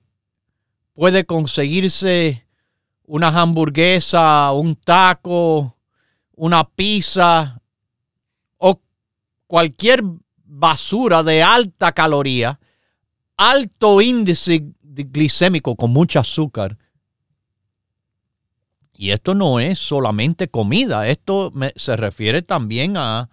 puede 0.93 1.25
conseguirse 1.25 2.47
una 3.03 3.27
hamburguesa, 3.27 4.53
un 4.53 4.77
taco, 4.77 5.75
una 6.35 6.63
pizza 6.69 7.61
o 8.55 8.79
cualquier 9.45 10.03
basura 10.45 11.21
de 11.21 11.43
alta 11.43 11.91
caloría, 11.91 12.61
alto 13.35 14.01
índice 14.01 14.71
glicémico 15.03 15.75
con 15.75 15.91
mucho 15.91 16.19
azúcar. 16.19 16.77
Y 18.93 19.11
esto 19.11 19.35
no 19.35 19.59
es 19.59 19.77
solamente 19.77 20.47
comida, 20.47 21.07
esto 21.07 21.51
se 21.75 21.97
refiere 21.97 22.41
también 22.41 22.95
a, 22.95 23.29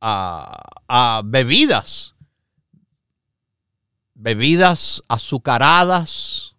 a, 0.00 1.22
bebidas. 1.24 2.14
Bebidas 4.14 5.02
azucaradas, 5.08 6.54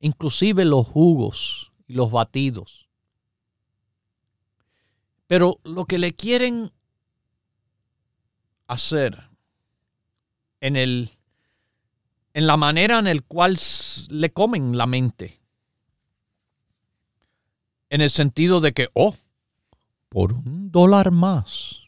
inclusive 0.00 0.64
los 0.64 0.86
jugos 0.86 1.72
y 1.86 1.94
los 1.94 2.10
batidos. 2.10 2.88
Pero 5.26 5.60
lo 5.64 5.86
que 5.86 5.98
le 5.98 6.14
quieren 6.14 6.72
hacer 8.66 9.30
en 10.60 10.76
el 10.76 11.16
en 12.34 12.48
la 12.48 12.56
manera 12.56 12.98
en 12.98 13.04
la 13.04 13.20
cual 13.26 13.58
le 14.08 14.32
comen 14.32 14.76
la 14.76 14.86
mente. 14.86 15.40
En 17.88 18.00
el 18.00 18.10
sentido 18.10 18.60
de 18.60 18.72
que, 18.72 18.88
oh, 18.92 19.16
por 20.08 20.32
un 20.32 20.70
dólar 20.72 21.12
más, 21.12 21.80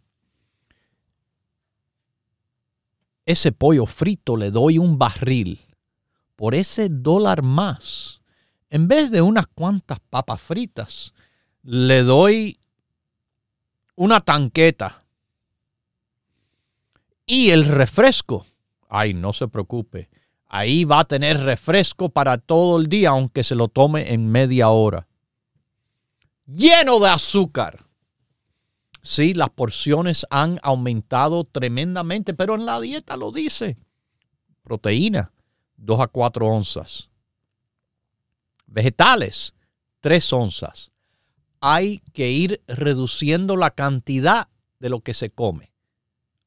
ese 3.27 3.51
pollo 3.51 3.87
frito 3.87 4.37
le 4.37 4.53
doy 4.53 4.79
un 4.79 4.99
barril. 4.99 5.61
Por 6.37 6.55
ese 6.55 6.89
dólar 6.89 7.43
más, 7.43 8.21
en 8.71 8.87
vez 8.87 9.11
de 9.11 9.23
unas 9.23 9.49
cuantas 9.49 9.99
papas 9.99 10.41
fritas, 10.41 11.13
le 11.63 12.05
doy 12.05 12.61
una 13.97 14.21
tanqueta. 14.21 15.03
Y 17.25 17.51
el 17.51 17.65
refresco, 17.65 18.47
ay, 18.89 19.13
no 19.13 19.33
se 19.33 19.49
preocupe, 19.49 20.09
Ahí 20.57 20.87
va 20.87 21.01
a 21.01 21.05
tener 21.05 21.39
refresco 21.41 22.09
para 22.09 22.39
todo 22.39 22.81
el 22.81 22.87
día, 22.87 23.11
aunque 23.11 23.45
se 23.45 23.55
lo 23.55 23.69
tome 23.69 24.15
en 24.15 24.31
media 24.31 24.71
hora. 24.71 25.07
Lleno 26.47 26.99
de 26.99 27.11
azúcar. 27.11 27.85
Sí, 29.03 29.35
las 29.35 29.51
porciones 29.51 30.27
han 30.31 30.59
aumentado 30.63 31.45
tremendamente, 31.45 32.33
pero 32.33 32.55
en 32.55 32.65
la 32.65 32.81
dieta 32.81 33.19
lo 33.19 33.33
dice. 33.33 33.77
Proteína, 34.63 35.31
2 35.77 36.01
a 36.01 36.07
4 36.07 36.47
onzas. 36.47 37.11
Vegetales, 38.65 39.53
3 40.01 40.33
onzas. 40.33 40.91
Hay 41.61 41.99
que 42.15 42.31
ir 42.31 42.63
reduciendo 42.67 43.59
la 43.59 43.73
cantidad 43.73 44.49
de 44.79 44.89
lo 44.89 45.01
que 45.01 45.13
se 45.13 45.29
come, 45.29 45.75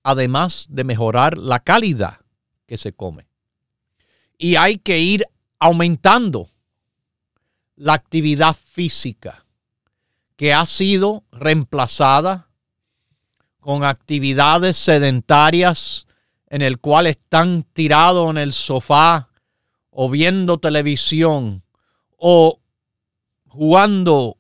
además 0.02 0.66
de 0.68 0.84
mejorar 0.84 1.38
la 1.38 1.60
calidad 1.60 2.22
que 2.66 2.78
se 2.78 2.92
come 2.92 3.29
y 4.40 4.56
hay 4.56 4.78
que 4.78 5.00
ir 5.00 5.26
aumentando 5.60 6.50
la 7.76 7.94
actividad 7.94 8.56
física 8.56 9.46
que 10.38 10.54
ha 10.54 10.66
sido 10.66 11.26
reemplazada 11.32 12.48
con 13.60 13.84
actividades 13.84 14.78
sedentarias 14.78 16.08
en 16.48 16.62
el 16.62 16.80
cual 16.80 17.08
están 17.08 17.64
tirados 17.74 18.30
en 18.32 18.38
el 18.38 18.54
sofá 18.54 19.30
o 19.92 20.10
viendo 20.10 20.58
televisión 20.58 21.64
o 22.16 22.60
jugando 23.50 24.38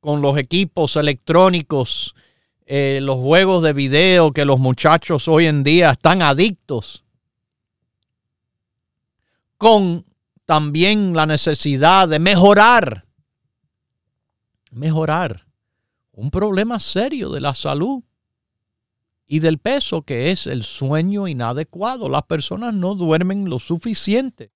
con 0.00 0.20
los 0.20 0.36
equipos 0.36 0.96
electrónicos, 0.96 2.16
eh, 2.66 2.98
los 3.00 3.16
juegos 3.16 3.62
de 3.62 3.72
video 3.72 4.32
que 4.32 4.44
los 4.44 4.58
muchachos 4.58 5.28
hoy 5.28 5.46
en 5.46 5.62
día 5.62 5.92
están 5.92 6.22
adictos 6.22 7.04
con 9.62 10.04
también 10.44 11.14
la 11.14 11.24
necesidad 11.24 12.08
de 12.08 12.18
mejorar, 12.18 13.06
mejorar 14.72 15.46
un 16.10 16.32
problema 16.32 16.80
serio 16.80 17.30
de 17.30 17.40
la 17.40 17.54
salud 17.54 18.02
y 19.28 19.38
del 19.38 19.58
peso 19.58 20.02
que 20.02 20.32
es 20.32 20.48
el 20.48 20.64
sueño 20.64 21.28
inadecuado. 21.28 22.08
Las 22.08 22.24
personas 22.24 22.74
no 22.74 22.96
duermen 22.96 23.48
lo 23.48 23.60
suficiente. 23.60 24.50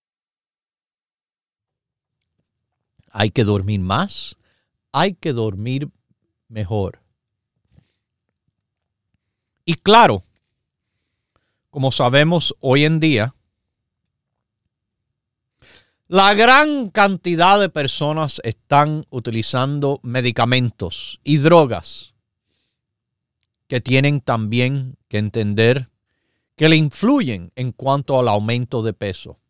Hay 3.12 3.30
que 3.30 3.44
dormir 3.44 3.78
más, 3.78 4.36
hay 4.90 5.14
que 5.14 5.32
dormir 5.32 5.88
mejor. 6.48 7.00
Y 9.64 9.74
claro, 9.74 10.24
como 11.70 11.92
sabemos 11.92 12.56
hoy 12.58 12.82
en 12.82 12.98
día, 12.98 13.35
la 16.08 16.34
gran 16.34 16.88
cantidad 16.90 17.58
de 17.58 17.68
personas 17.68 18.40
están 18.44 19.06
utilizando 19.10 19.98
medicamentos 20.04 21.18
y 21.24 21.38
drogas 21.38 22.14
que 23.66 23.80
tienen 23.80 24.20
también 24.20 24.96
que 25.08 25.18
entender 25.18 25.90
que 26.54 26.68
le 26.68 26.76
influyen 26.76 27.50
en 27.56 27.72
cuanto 27.72 28.20
al 28.20 28.28
aumento 28.28 28.82
de 28.82 28.92
peso. 28.92 29.40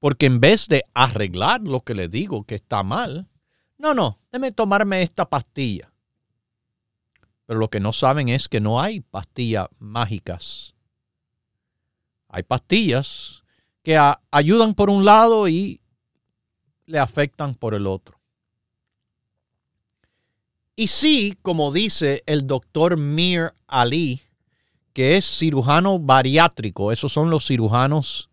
Porque 0.00 0.26
en 0.26 0.40
vez 0.40 0.66
de 0.66 0.84
arreglar 0.92 1.60
lo 1.60 1.82
que 1.82 1.94
le 1.94 2.08
digo 2.08 2.42
que 2.42 2.56
está 2.56 2.82
mal, 2.82 3.28
no, 3.78 3.94
no, 3.94 4.18
déme 4.32 4.50
tomarme 4.50 5.02
esta 5.02 5.30
pastilla. 5.30 5.92
Pero 7.46 7.60
lo 7.60 7.70
que 7.70 7.78
no 7.78 7.92
saben 7.92 8.28
es 8.28 8.48
que 8.48 8.60
no 8.60 8.80
hay 8.80 9.00
pastillas 9.00 9.68
mágicas. 9.78 10.74
Hay 12.28 12.42
pastillas 12.42 13.44
que 13.84 13.98
ayudan 14.30 14.74
por 14.74 14.90
un 14.90 15.04
lado 15.04 15.48
y 15.48 15.81
le 16.86 16.98
afectan 16.98 17.54
por 17.54 17.74
el 17.74 17.86
otro. 17.86 18.18
Y 20.74 20.86
sí, 20.86 21.36
como 21.42 21.72
dice 21.72 22.22
el 22.26 22.46
doctor 22.46 22.96
Mir 22.96 23.52
Ali, 23.66 24.22
que 24.92 25.16
es 25.16 25.38
cirujano 25.38 25.98
bariátrico, 25.98 26.92
esos 26.92 27.12
son 27.12 27.30
los 27.30 27.46
cirujanos 27.46 28.30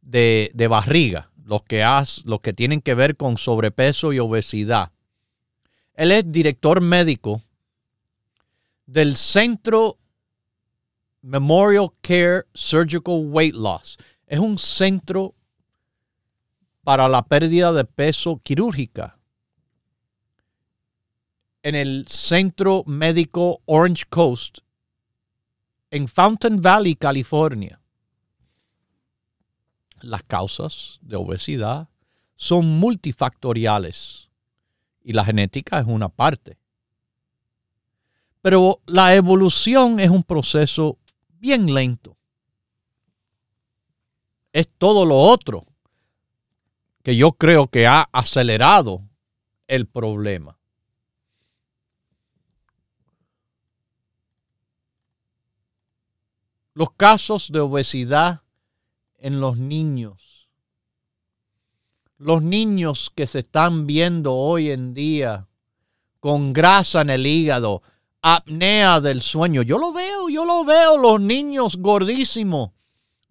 de, 0.00 0.50
barriga, 0.68 1.30
los 1.44 1.62
que, 1.62 1.84
los 2.24 2.40
que 2.40 2.52
tienen 2.52 2.80
que 2.80 2.94
ver 2.94 3.16
con 3.16 3.38
sobrepeso 3.38 4.12
y 4.12 4.18
obesidad. 4.18 4.92
Él 5.94 6.12
es 6.12 6.30
director 6.30 6.80
médico 6.80 7.42
del 8.86 9.16
Centro 9.16 9.98
Memorial 11.20 11.90
Care 12.00 12.44
Surgical 12.54 13.26
Weight 13.26 13.54
Loss. 13.54 13.98
Es 14.26 14.38
un 14.38 14.58
centro 14.58 15.34
para 16.82 17.08
la 17.08 17.22
pérdida 17.22 17.72
de 17.72 17.84
peso 17.84 18.40
quirúrgica. 18.42 19.18
En 21.62 21.76
el 21.76 22.06
Centro 22.08 22.82
Médico 22.86 23.62
Orange 23.66 24.04
Coast, 24.08 24.58
en 25.90 26.08
Fountain 26.08 26.60
Valley, 26.60 26.96
California. 26.96 27.80
Las 30.00 30.24
causas 30.24 30.98
de 31.02 31.14
obesidad 31.14 31.88
son 32.34 32.66
multifactoriales 32.66 34.28
y 35.04 35.12
la 35.12 35.24
genética 35.24 35.78
es 35.78 35.86
una 35.86 36.08
parte. 36.08 36.58
Pero 38.40 38.80
la 38.86 39.14
evolución 39.14 40.00
es 40.00 40.10
un 40.10 40.24
proceso 40.24 40.98
bien 41.28 41.72
lento. 41.72 42.16
Es 44.52 44.68
todo 44.78 45.06
lo 45.06 45.16
otro 45.16 45.71
que 47.02 47.16
yo 47.16 47.32
creo 47.32 47.68
que 47.68 47.86
ha 47.86 48.08
acelerado 48.12 49.02
el 49.66 49.86
problema. 49.86 50.58
Los 56.74 56.92
casos 56.92 57.52
de 57.52 57.60
obesidad 57.60 58.42
en 59.18 59.40
los 59.40 59.58
niños. 59.58 60.48
Los 62.18 62.42
niños 62.42 63.10
que 63.14 63.26
se 63.26 63.40
están 63.40 63.86
viendo 63.86 64.34
hoy 64.34 64.70
en 64.70 64.94
día 64.94 65.48
con 66.20 66.52
grasa 66.52 67.00
en 67.00 67.10
el 67.10 67.26
hígado, 67.26 67.82
apnea 68.22 69.00
del 69.00 69.22
sueño. 69.22 69.62
Yo 69.62 69.76
lo 69.76 69.92
veo, 69.92 70.28
yo 70.28 70.44
lo 70.44 70.64
veo, 70.64 70.96
los 70.96 71.20
niños 71.20 71.76
gordísimos 71.76 72.70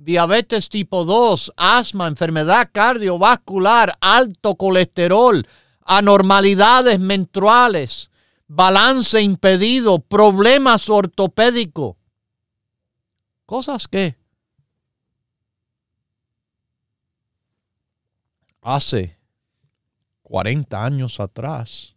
diabetes 0.04 0.70
tipo 0.70 1.06
2, 1.06 1.54
asma, 1.58 2.08
enfermedad 2.08 2.70
cardiovascular, 2.72 3.98
alto 4.02 4.56
colesterol, 4.56 5.48
anormalidades 5.86 7.00
menstruales, 7.00 8.10
balance 8.48 9.22
impedido, 9.22 10.00
problemas 10.00 10.90
ortopédicos. 10.90 11.96
Cosas 13.46 13.88
que 13.88 14.16
hace 18.62 19.18
40 20.24 20.84
años 20.84 21.20
atrás, 21.20 21.96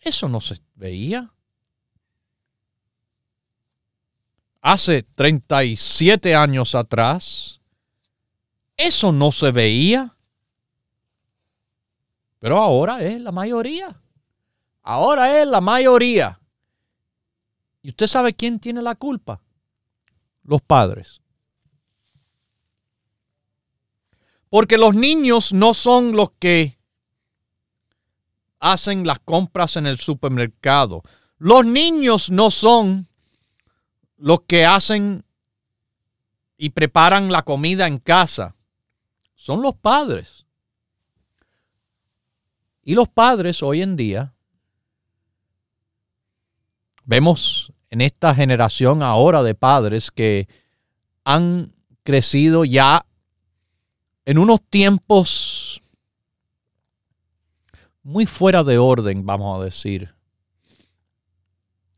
eso 0.00 0.28
no 0.28 0.40
se 0.40 0.60
veía. 0.74 1.32
Hace 4.60 5.02
37 5.02 6.34
años 6.34 6.74
atrás, 6.74 7.60
eso 8.76 9.12
no 9.12 9.32
se 9.32 9.50
veía. 9.50 10.16
Pero 12.38 12.58
ahora 12.58 13.02
es 13.02 13.20
la 13.20 13.32
mayoría. 13.32 14.00
Ahora 14.82 15.40
es 15.40 15.46
la 15.46 15.60
mayoría. 15.60 16.40
¿Y 17.82 17.90
usted 17.90 18.06
sabe 18.06 18.32
quién 18.32 18.58
tiene 18.60 18.80
la 18.80 18.94
culpa? 18.94 19.40
Los 20.44 20.62
padres. 20.62 21.20
Porque 24.48 24.78
los 24.78 24.94
niños 24.94 25.52
no 25.52 25.74
son 25.74 26.12
los 26.12 26.30
que 26.38 26.78
hacen 28.60 29.06
las 29.06 29.18
compras 29.20 29.76
en 29.76 29.86
el 29.86 29.98
supermercado. 29.98 31.02
Los 31.38 31.66
niños 31.66 32.30
no 32.30 32.50
son 32.50 33.08
los 34.18 34.42
que 34.42 34.66
hacen 34.66 35.24
y 36.56 36.70
preparan 36.70 37.30
la 37.30 37.42
comida 37.42 37.86
en 37.86 37.98
casa 37.98 38.56
son 39.34 39.62
los 39.62 39.74
padres. 39.74 40.44
Y 42.82 42.94
los 42.94 43.08
padres 43.08 43.62
hoy 43.62 43.82
en 43.82 43.96
día, 43.96 44.34
vemos 47.04 47.72
en 47.90 48.00
esta 48.00 48.34
generación 48.34 49.02
ahora 49.02 49.42
de 49.42 49.54
padres 49.54 50.10
que 50.10 50.48
han 51.24 51.72
crecido 52.02 52.64
ya 52.64 53.06
en 54.24 54.38
unos 54.38 54.60
tiempos 54.62 55.82
muy 58.02 58.26
fuera 58.26 58.64
de 58.64 58.78
orden, 58.78 59.24
vamos 59.24 59.60
a 59.60 59.64
decir. 59.64 60.14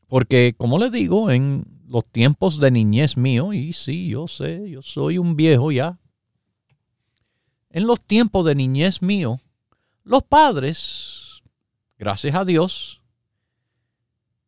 Porque, 0.06 0.54
como 0.56 0.78
les 0.78 0.90
digo, 0.90 1.30
en 1.30 1.64
los 1.90 2.06
tiempos 2.06 2.60
de 2.60 2.70
niñez 2.70 3.16
mío, 3.16 3.52
y 3.52 3.72
sí, 3.72 4.10
yo 4.10 4.28
sé, 4.28 4.70
yo 4.70 4.80
soy 4.80 5.18
un 5.18 5.34
viejo 5.34 5.72
ya. 5.72 5.98
En 7.68 7.88
los 7.88 8.00
tiempos 8.00 8.46
de 8.46 8.54
niñez 8.54 9.02
mío, 9.02 9.40
los 10.04 10.22
padres, 10.22 11.42
gracias 11.98 12.36
a 12.36 12.44
Dios, 12.44 13.02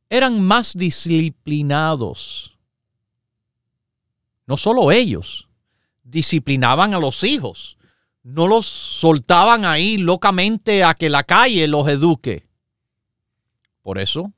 eran 0.08 0.40
más 0.40 0.74
disciplinados. 0.74 2.56
No 4.46 4.56
solo 4.56 4.92
ellos, 4.92 5.48
disciplinaban 6.04 6.94
a 6.94 7.00
los 7.00 7.24
hijos. 7.24 7.76
No 8.22 8.46
los 8.46 8.66
soltaban 8.66 9.64
ahí 9.64 9.98
locamente 9.98 10.84
a 10.84 10.94
que 10.94 11.10
la 11.10 11.24
calle 11.24 11.66
los 11.66 11.88
eduque. 11.88 12.46
Por 13.82 13.98
eso 13.98 14.32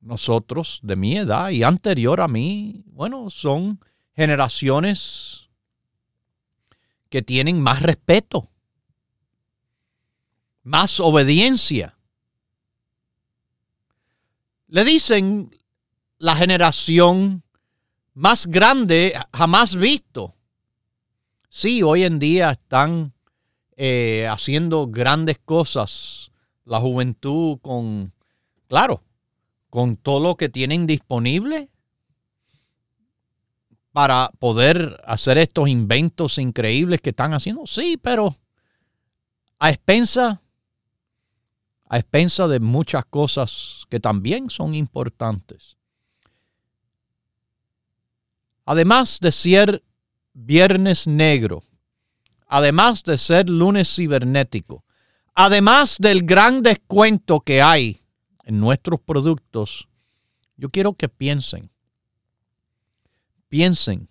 nosotros 0.00 0.80
de 0.82 0.96
mi 0.96 1.16
edad 1.16 1.50
y 1.50 1.62
anterior 1.62 2.20
a 2.20 2.28
mí, 2.28 2.82
bueno, 2.86 3.30
son 3.30 3.78
generaciones 4.14 5.48
que 7.08 7.22
tienen 7.22 7.60
más 7.60 7.82
respeto, 7.82 8.50
más 10.62 11.00
obediencia. 11.00 11.96
Le 14.68 14.84
dicen 14.84 15.56
la 16.18 16.36
generación 16.36 17.42
más 18.14 18.46
grande 18.46 19.14
jamás 19.32 19.74
visto. 19.76 20.36
Sí, 21.48 21.82
hoy 21.82 22.04
en 22.04 22.18
día 22.18 22.50
están 22.50 23.12
eh, 23.76 24.28
haciendo 24.30 24.86
grandes 24.86 25.38
cosas. 25.38 26.30
La 26.64 26.78
juventud 26.78 27.58
con, 27.60 28.12
claro, 28.68 29.02
con 29.70 29.96
todo 29.96 30.20
lo 30.20 30.36
que 30.36 30.48
tienen 30.48 30.86
disponible 30.86 31.70
para 33.92 34.30
poder 34.38 35.00
hacer 35.04 35.38
estos 35.38 35.68
inventos 35.68 36.38
increíbles 36.38 37.00
que 37.00 37.10
están 37.10 37.32
haciendo. 37.34 37.66
Sí, 37.66 37.96
pero 37.96 38.36
a 39.58 39.70
expensa 39.70 40.42
a 41.90 41.98
expensa 41.98 42.46
de 42.46 42.60
muchas 42.60 43.04
cosas 43.04 43.84
que 43.90 43.98
también 43.98 44.48
son 44.48 44.76
importantes. 44.76 45.76
Además 48.64 49.18
de 49.20 49.32
ser 49.32 49.82
viernes 50.32 51.08
negro, 51.08 51.64
además 52.46 53.02
de 53.02 53.18
ser 53.18 53.50
lunes 53.50 53.92
cibernético, 53.92 54.84
además 55.34 55.96
del 55.98 56.22
gran 56.22 56.62
descuento 56.62 57.40
que 57.40 57.60
hay 57.60 57.99
en 58.50 58.58
nuestros 58.58 59.00
productos, 59.00 59.88
yo 60.56 60.70
quiero 60.70 60.94
que 60.94 61.08
piensen, 61.08 61.70
piensen 63.48 64.08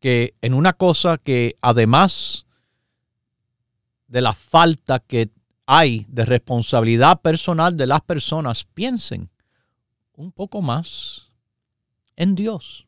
que 0.00 0.34
en 0.40 0.54
una 0.54 0.72
cosa 0.72 1.18
que 1.18 1.58
además 1.60 2.46
de 4.06 4.22
la 4.22 4.32
falta 4.32 4.98
que 4.98 5.30
hay 5.66 6.06
de 6.08 6.24
responsabilidad 6.24 7.20
personal 7.20 7.76
de 7.76 7.86
las 7.86 8.00
personas, 8.00 8.64
piensen 8.64 9.28
un 10.14 10.32
poco 10.32 10.62
más 10.62 11.30
en 12.16 12.34
Dios. 12.34 12.86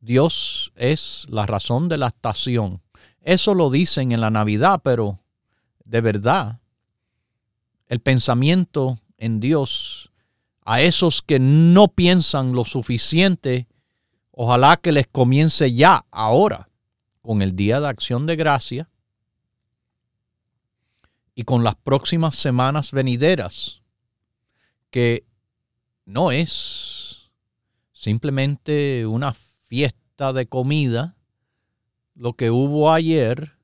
Dios 0.00 0.72
es 0.76 1.26
la 1.28 1.44
razón 1.44 1.90
de 1.90 1.98
la 1.98 2.06
estación. 2.06 2.80
Eso 3.20 3.52
lo 3.52 3.68
dicen 3.68 4.12
en 4.12 4.22
la 4.22 4.30
Navidad, 4.30 4.80
pero 4.82 5.20
de 5.84 6.00
verdad 6.00 6.58
el 7.88 8.00
pensamiento 8.00 8.98
en 9.18 9.40
Dios 9.40 10.12
a 10.64 10.80
esos 10.80 11.22
que 11.22 11.38
no 11.38 11.88
piensan 11.88 12.52
lo 12.52 12.64
suficiente, 12.64 13.68
ojalá 14.32 14.76
que 14.76 14.92
les 14.92 15.06
comience 15.06 15.72
ya, 15.72 16.04
ahora, 16.10 16.68
con 17.22 17.40
el 17.40 17.54
Día 17.54 17.80
de 17.80 17.88
Acción 17.88 18.26
de 18.26 18.36
Gracia 18.36 18.90
y 21.34 21.44
con 21.44 21.62
las 21.62 21.76
próximas 21.76 22.34
semanas 22.34 22.90
venideras, 22.90 23.82
que 24.90 25.24
no 26.04 26.32
es 26.32 27.30
simplemente 27.92 29.06
una 29.06 29.34
fiesta 29.34 30.32
de 30.32 30.46
comida, 30.46 31.16
lo 32.14 32.32
que 32.32 32.50
hubo 32.50 32.92
ayer, 32.92 33.55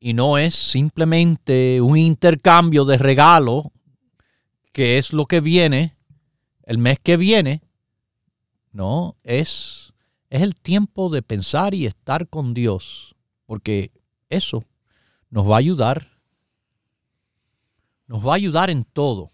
y 0.00 0.14
no 0.14 0.38
es 0.38 0.54
simplemente 0.54 1.80
un 1.80 1.96
intercambio 1.96 2.84
de 2.84 2.98
regalo, 2.98 3.72
que 4.72 4.98
es 4.98 5.12
lo 5.12 5.26
que 5.26 5.40
viene 5.40 5.96
el 6.64 6.78
mes 6.78 6.98
que 7.02 7.16
viene. 7.16 7.62
No, 8.72 9.16
es, 9.22 9.92
es 10.30 10.42
el 10.42 10.54
tiempo 10.54 11.08
de 11.08 11.22
pensar 11.22 11.74
y 11.74 11.86
estar 11.86 12.28
con 12.28 12.54
Dios, 12.54 13.16
porque 13.46 13.90
eso 14.28 14.64
nos 15.30 15.48
va 15.48 15.56
a 15.56 15.58
ayudar 15.58 16.18
nos 18.08 18.26
va 18.26 18.32
a 18.32 18.36
ayudar 18.36 18.70
en 18.70 18.82
todo. 18.82 19.30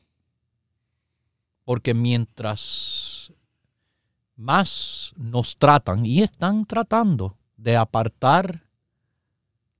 Porque 1.64 1.94
mientras 1.94 3.32
más 4.36 5.14
nos 5.16 5.56
tratan 5.56 6.04
y 6.04 6.22
están 6.22 6.66
tratando 6.66 7.38
de 7.56 7.76
apartar 7.76 8.63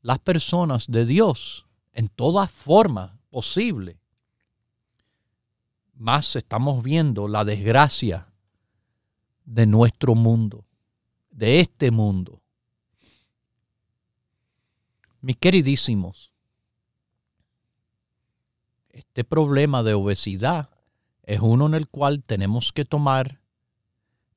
las 0.05 0.18
personas 0.18 0.86
de 0.86 1.07
Dios 1.07 1.64
en 1.94 2.09
toda 2.09 2.46
forma 2.46 3.18
posible, 3.30 3.98
más 5.94 6.36
estamos 6.36 6.84
viendo 6.84 7.26
la 7.26 7.42
desgracia 7.42 8.30
de 9.46 9.64
nuestro 9.64 10.14
mundo, 10.14 10.66
de 11.30 11.61
este 11.61 11.90
mundo. 11.90 12.42
Mis 15.22 15.38
queridísimos, 15.38 16.30
este 18.90 19.24
problema 19.24 19.82
de 19.82 19.94
obesidad 19.94 20.68
es 21.22 21.40
uno 21.40 21.64
en 21.64 21.72
el 21.72 21.88
cual 21.88 22.22
tenemos 22.22 22.72
que 22.72 22.84
tomar 22.84 23.40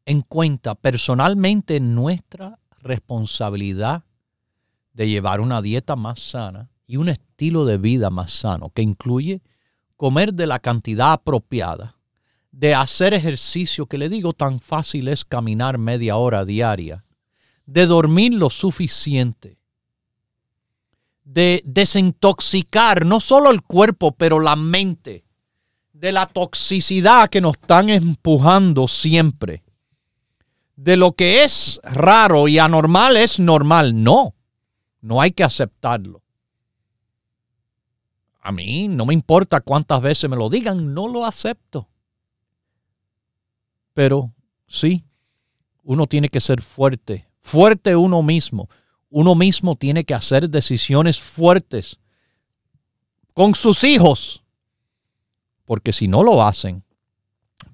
en 0.06 0.22
cuenta 0.22 0.76
personalmente 0.76 1.82
nuestra 1.82 2.58
responsabilidad 2.80 4.07
de 4.98 5.08
llevar 5.08 5.42
una 5.42 5.62
dieta 5.62 5.96
más 5.96 6.20
sana 6.20 6.72
y 6.88 6.98
un 6.98 7.08
estilo 7.08 7.66
de 7.66 7.78
vida 7.78 8.10
más 8.10 8.32
sano 8.32 8.72
que 8.72 8.82
incluye 8.82 9.44
comer 9.96 10.34
de 10.34 10.48
la 10.48 10.58
cantidad 10.58 11.12
apropiada, 11.12 11.98
de 12.52 12.74
hacer 12.74 13.14
ejercicio 13.14 13.86
que 13.86 14.00
le 14.00 14.10
digo 14.10 14.34
tan 14.34 14.60
fácil 14.60 15.08
es 15.08 15.24
caminar 15.24 15.78
media 15.78 16.18
hora 16.18 16.46
diaria, 16.46 17.06
de 17.68 17.86
dormir 17.86 18.34
lo 18.34 18.50
suficiente, 18.50 19.60
de 21.24 21.62
desintoxicar 21.64 23.06
no 23.06 23.20
solo 23.20 23.52
el 23.52 23.62
cuerpo, 23.62 24.14
pero 24.14 24.40
la 24.40 24.56
mente 24.56 25.26
de 25.94 26.12
la 26.12 26.26
toxicidad 26.26 27.30
que 27.30 27.42
nos 27.42 27.56
están 27.56 27.90
empujando 27.90 28.88
siempre. 28.88 29.64
De 30.76 30.98
lo 30.98 31.12
que 31.12 31.44
es 31.44 31.80
raro 31.84 32.48
y 32.48 32.58
anormal 32.58 33.16
es 33.18 33.40
normal. 33.40 34.04
No, 34.04 34.37
no 35.08 35.22
hay 35.22 35.32
que 35.32 35.44
aceptarlo. 35.44 36.22
A 38.42 38.52
mí 38.52 38.88
no 38.88 39.06
me 39.06 39.14
importa 39.14 39.62
cuántas 39.62 40.02
veces 40.02 40.30
me 40.30 40.38
lo 40.38 40.50
digan, 40.50 40.94
no 40.94 41.08
lo 41.08 41.26
acepto. 41.26 41.90
Pero 43.94 44.34
sí, 44.68 45.04
uno 45.84 46.08
tiene 46.08 46.30
que 46.30 46.40
ser 46.40 46.62
fuerte, 46.62 47.28
fuerte 47.42 47.96
uno 47.96 48.22
mismo 48.22 48.70
uno 49.10 49.36
mismo 49.36 49.76
tiene 49.76 50.04
que 50.04 50.14
hacer 50.14 50.50
decisiones 50.50 51.20
fuertes 51.20 52.00
con 53.34 53.56
sus 53.56 53.84
hijos. 53.84 54.44
Porque 55.66 55.94
si 55.94 56.08
no 56.08 56.24
lo 56.24 56.44
hacen, 56.44 56.84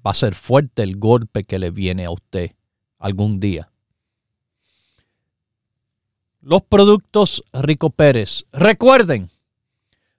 va 0.06 0.10
a 0.10 0.14
ser 0.14 0.34
fuerte 0.34 0.82
el 0.82 0.96
golpe 0.96 1.44
que 1.44 1.58
le 1.58 1.70
viene 1.70 2.04
a 2.04 2.10
usted 2.10 2.52
algún 2.98 3.40
día. 3.40 3.70
Los 6.44 6.60
productos 6.62 7.42
Rico 7.54 7.88
Pérez. 7.88 8.44
Recuerden, 8.52 9.30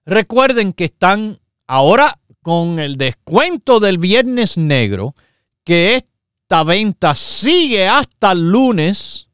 recuerden 0.07 0.73
que 0.73 0.86
están 0.86 1.39
ahora 1.67 2.19
con 2.41 2.80
el 2.80 2.97
descuento 2.97 3.80
del 3.80 3.99
Viernes 3.99 4.57
Negro, 4.57 5.13
que 5.63 5.95
esta 5.95 6.63
venta 6.63 7.13
sigue 7.13 7.88
hasta 7.88 8.32
el 8.32 8.49
lunes 8.49 9.28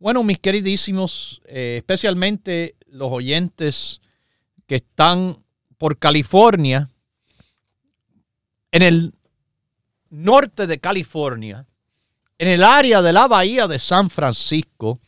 Bueno, 0.04 0.22
mis 0.22 0.38
queridísimos, 0.38 1.40
eh, 1.46 1.76
especialmente 1.78 2.76
los 2.88 3.10
oyentes 3.10 4.02
que 4.66 4.74
están 4.74 5.42
por 5.78 5.98
California, 5.98 6.90
en 8.70 8.82
el 8.82 9.14
norte 10.10 10.66
de 10.66 10.78
California, 10.78 11.66
en 12.36 12.48
el 12.48 12.64
área 12.64 13.00
de 13.00 13.14
la 13.14 13.28
bahía 13.28 13.66
de 13.66 13.78
San 13.78 14.10
Francisco, 14.10 15.00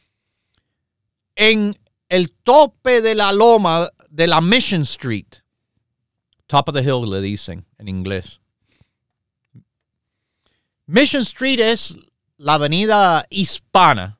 en 1.34 1.76
el 2.08 2.30
tope 2.30 3.02
de 3.02 3.14
la 3.14 3.34
loma 3.34 3.90
de 4.08 4.26
la 4.26 4.40
Mission 4.40 4.80
Street, 4.80 5.42
Top 6.46 6.70
of 6.70 6.74
the 6.74 6.80
Hill 6.80 7.10
le 7.10 7.20
dicen 7.20 7.66
en 7.76 7.88
inglés. 7.88 8.40
Mission 10.86 11.20
Street 11.20 11.60
es 11.60 11.98
la 12.38 12.54
avenida 12.54 13.26
hispana 13.28 14.15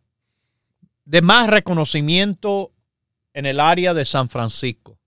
de 1.06 1.22
más 1.22 1.48
reconocimiento 1.48 2.74
en 3.32 3.46
el 3.46 3.58
área 3.60 3.94
de 3.94 4.04
San 4.04 4.28
Francisco. 4.28 4.98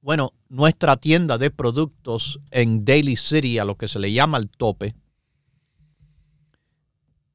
Bueno, 0.00 0.32
nuestra 0.48 0.96
tienda 0.96 1.36
de 1.36 1.50
productos 1.50 2.40
en 2.50 2.84
Daly 2.84 3.16
City, 3.16 3.58
a 3.58 3.64
lo 3.64 3.76
que 3.76 3.88
se 3.88 3.98
le 3.98 4.12
llama 4.12 4.38
el 4.38 4.48
tope, 4.48 4.94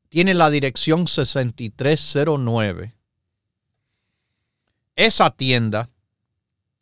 tiene 0.08 0.34
la 0.34 0.50
dirección 0.50 1.08
6309. 1.08 2.96
Esa 4.96 5.32
tienda 5.32 5.90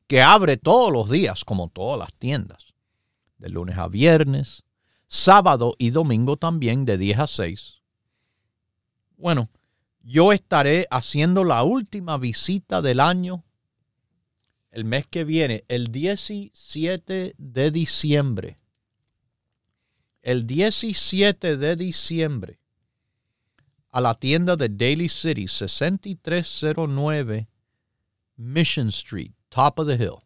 que 0.07 0.21
abre 0.21 0.57
todos 0.57 0.91
los 0.91 1.09
días, 1.09 1.43
como 1.43 1.69
todas 1.69 1.97
las 1.99 2.13
tiendas, 2.13 2.75
de 3.37 3.49
lunes 3.49 3.77
a 3.77 3.87
viernes, 3.87 4.63
sábado 5.07 5.75
y 5.77 5.89
domingo 5.89 6.37
también 6.37 6.85
de 6.85 6.97
10 6.97 7.19
a 7.19 7.27
6. 7.27 7.81
Bueno, 9.17 9.49
yo 10.07 10.31
estaré 10.31 10.87
haciendo 10.89 11.43
la 11.43 11.63
última 11.63 12.17
visita 12.17 12.81
del 12.81 13.01
año 13.01 13.43
el 14.71 14.85
mes 14.85 15.05
que 15.05 15.25
viene, 15.25 15.65
el 15.67 15.91
17 15.91 17.35
de 17.37 17.71
diciembre. 17.71 18.57
El 20.21 20.45
17 20.45 21.57
de 21.57 21.75
diciembre 21.75 22.61
a 23.89 23.99
la 23.99 24.13
tienda 24.13 24.55
de 24.55 24.69
Daily 24.69 25.09
City, 25.09 25.47
6309 25.47 27.49
Mission 28.37 28.87
Street 28.89 29.31
top 29.49 29.79
of 29.79 29.87
the 29.87 29.95
hill. 29.95 30.21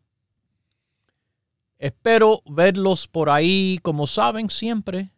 Espero 1.79 2.43
verlos 2.45 3.07
por 3.07 3.31
ahí, 3.31 3.79
como 3.81 4.05
saben 4.05 4.51
siempre, 4.51 5.11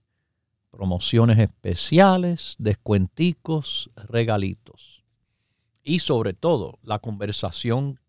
promociones 0.74 1.38
especiales, 1.38 2.56
descuenticos, 2.58 3.92
regalitos. 3.96 5.04
Y 5.84 6.00
sobre 6.00 6.34
todo, 6.34 6.80
la 6.82 6.98
conversación 6.98 8.00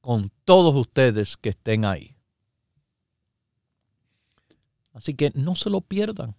con 0.00 0.30
todos 0.44 0.72
ustedes 0.76 1.36
que 1.36 1.48
estén 1.48 1.84
ahí. 1.84 2.14
Así 4.92 5.14
que 5.14 5.32
no 5.34 5.56
se 5.56 5.68
lo 5.68 5.80
pierdan, 5.80 6.36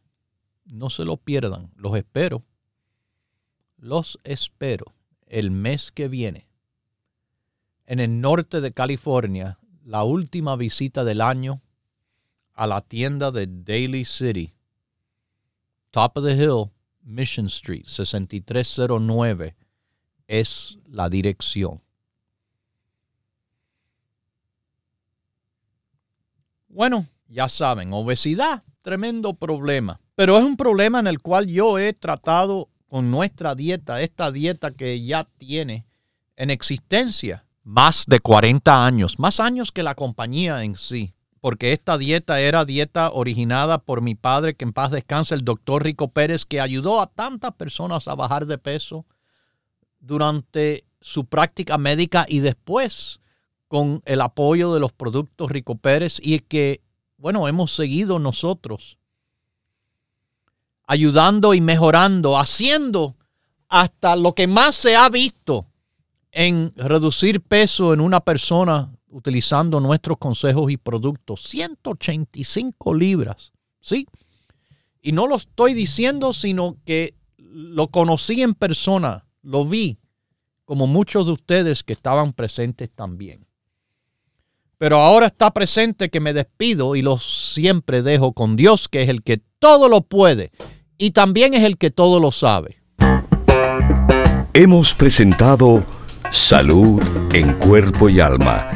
no 0.64 0.90
se 0.90 1.04
lo 1.04 1.18
pierdan. 1.18 1.70
Los 1.76 1.98
espero, 1.98 2.46
los 3.76 4.20
espero 4.24 4.94
el 5.28 5.52
mes 5.52 5.92
que 5.92 6.08
viene 6.08 6.48
en 7.90 8.00
el 8.00 8.22
norte 8.22 8.62
de 8.62 8.72
California, 8.72 9.58
la 9.84 10.04
última 10.04 10.56
visita 10.56 11.04
del 11.04 11.22
año 11.22 11.60
a 12.54 12.68
la 12.68 12.82
tienda 12.82 13.32
de 13.32 13.48
Daly 13.48 14.06
City, 14.06 14.54
Top 15.92 16.18
of 16.18 16.24
the 16.24 16.36
Hill, 16.36 16.72
Mission 17.04 17.48
Street, 17.48 17.86
6309 17.88 19.56
es 20.28 20.78
la 20.88 21.10
dirección. 21.10 21.82
Bueno, 26.68 27.08
ya 27.28 27.50
saben, 27.50 27.92
obesidad, 27.94 28.64
tremendo 28.82 29.34
problema. 29.34 30.00
Pero 30.16 30.38
es 30.38 30.44
un 30.44 30.56
problema 30.56 31.00
en 31.00 31.08
el 31.08 31.20
cual 31.20 31.48
yo 31.48 31.80
he 31.80 31.94
tratado 31.94 32.70
con 32.88 33.10
nuestra 33.10 33.56
dieta, 33.56 34.02
esta 34.02 34.32
dieta 34.32 34.72
que 34.72 35.04
ya 35.04 35.28
tiene 35.38 35.86
en 36.36 36.52
existencia 36.52 37.46
más 37.64 38.06
de 38.08 38.20
40 38.20 38.86
años, 38.86 39.18
más 39.20 39.40
años 39.40 39.72
que 39.72 39.84
la 39.84 39.96
compañía 39.96 40.64
en 40.64 40.76
sí, 40.76 41.14
porque 41.42 41.74
esta 41.74 41.98
dieta 41.98 42.40
era 42.42 42.66
dieta 42.66 43.12
originada 43.12 43.78
por 43.80 44.02
mi 44.02 44.16
padre, 44.16 44.56
que 44.56 44.66
en 44.66 44.74
paz 44.74 44.92
descanse, 44.92 45.36
el 45.36 45.46
doctor 45.46 45.84
Rico 45.84 46.10
Pérez, 46.10 46.46
que 46.46 46.60
ayudó 46.60 47.02
a 47.02 47.08
tantas 47.08 47.54
personas 47.54 48.08
a 48.08 48.16
bajar 48.16 48.46
de 48.46 48.58
peso 48.58 49.06
durante 50.00 50.86
su 51.02 51.26
práctica 51.26 51.78
médica 51.78 52.26
y 52.28 52.40
después 52.40 53.22
con 53.68 54.02
el 54.06 54.22
apoyo 54.22 54.74
de 54.74 54.80
los 54.80 54.92
productos 54.92 55.52
Rico 55.52 55.76
Pérez 55.76 56.20
y 56.22 56.40
que, 56.40 56.82
bueno, 57.18 57.48
hemos 57.48 57.72
seguido 57.72 58.20
nosotros 58.20 58.98
ayudando 60.88 61.54
y 61.54 61.62
mejorando, 61.62 62.38
haciendo 62.38 63.16
hasta 63.68 64.16
lo 64.16 64.34
que 64.34 64.48
más 64.48 64.74
se 64.74 64.96
ha 64.96 65.08
visto 65.08 65.68
en 66.32 66.74
reducir 66.76 67.42
peso 67.42 67.94
en 67.94 68.02
una 68.02 68.22
persona 68.22 68.92
utilizando 69.10 69.80
nuestros 69.80 70.18
consejos 70.18 70.72
y 70.72 70.78
productos. 70.78 71.44
185 71.44 72.94
libras, 72.94 73.52
¿sí? 73.80 74.08
Y 75.02 75.12
no 75.12 75.28
lo 75.28 75.36
estoy 75.36 75.74
diciendo, 75.74 76.34
sino 76.34 76.78
que 76.86 77.16
lo 77.38 77.88
conocí 77.88 78.42
en 78.42 78.54
persona, 78.54 79.26
lo 79.42 79.66
vi, 79.66 79.98
como 80.66 80.88
muchos 80.88 81.26
de 81.26 81.34
ustedes 81.34 81.84
que 81.84 81.94
estaban 81.94 82.34
presentes 82.34 82.90
también. 82.92 83.46
Pero 84.78 85.00
ahora 85.00 85.28
está 85.28 85.52
presente 85.52 86.10
que 86.10 86.20
me 86.20 86.32
despido 86.32 86.96
y 86.96 87.02
lo 87.02 87.18
siempre 87.18 88.02
dejo 88.02 88.34
con 88.34 88.56
Dios, 88.56 88.88
que 88.88 89.04
es 89.04 89.10
el 89.10 89.24
que 89.24 89.42
todo 89.60 89.90
lo 89.90 90.02
puede 90.02 90.52
y 90.98 91.12
también 91.12 91.54
es 91.54 91.64
el 91.64 91.78
que 91.78 91.92
todo 91.92 92.20
lo 92.20 92.32
sabe. 92.32 92.82
Hemos 94.54 94.94
presentado 94.94 95.84
Salud 96.32 97.02
en 97.34 97.54
Cuerpo 97.54 98.10
y 98.10 98.20
Alma, 98.20 98.70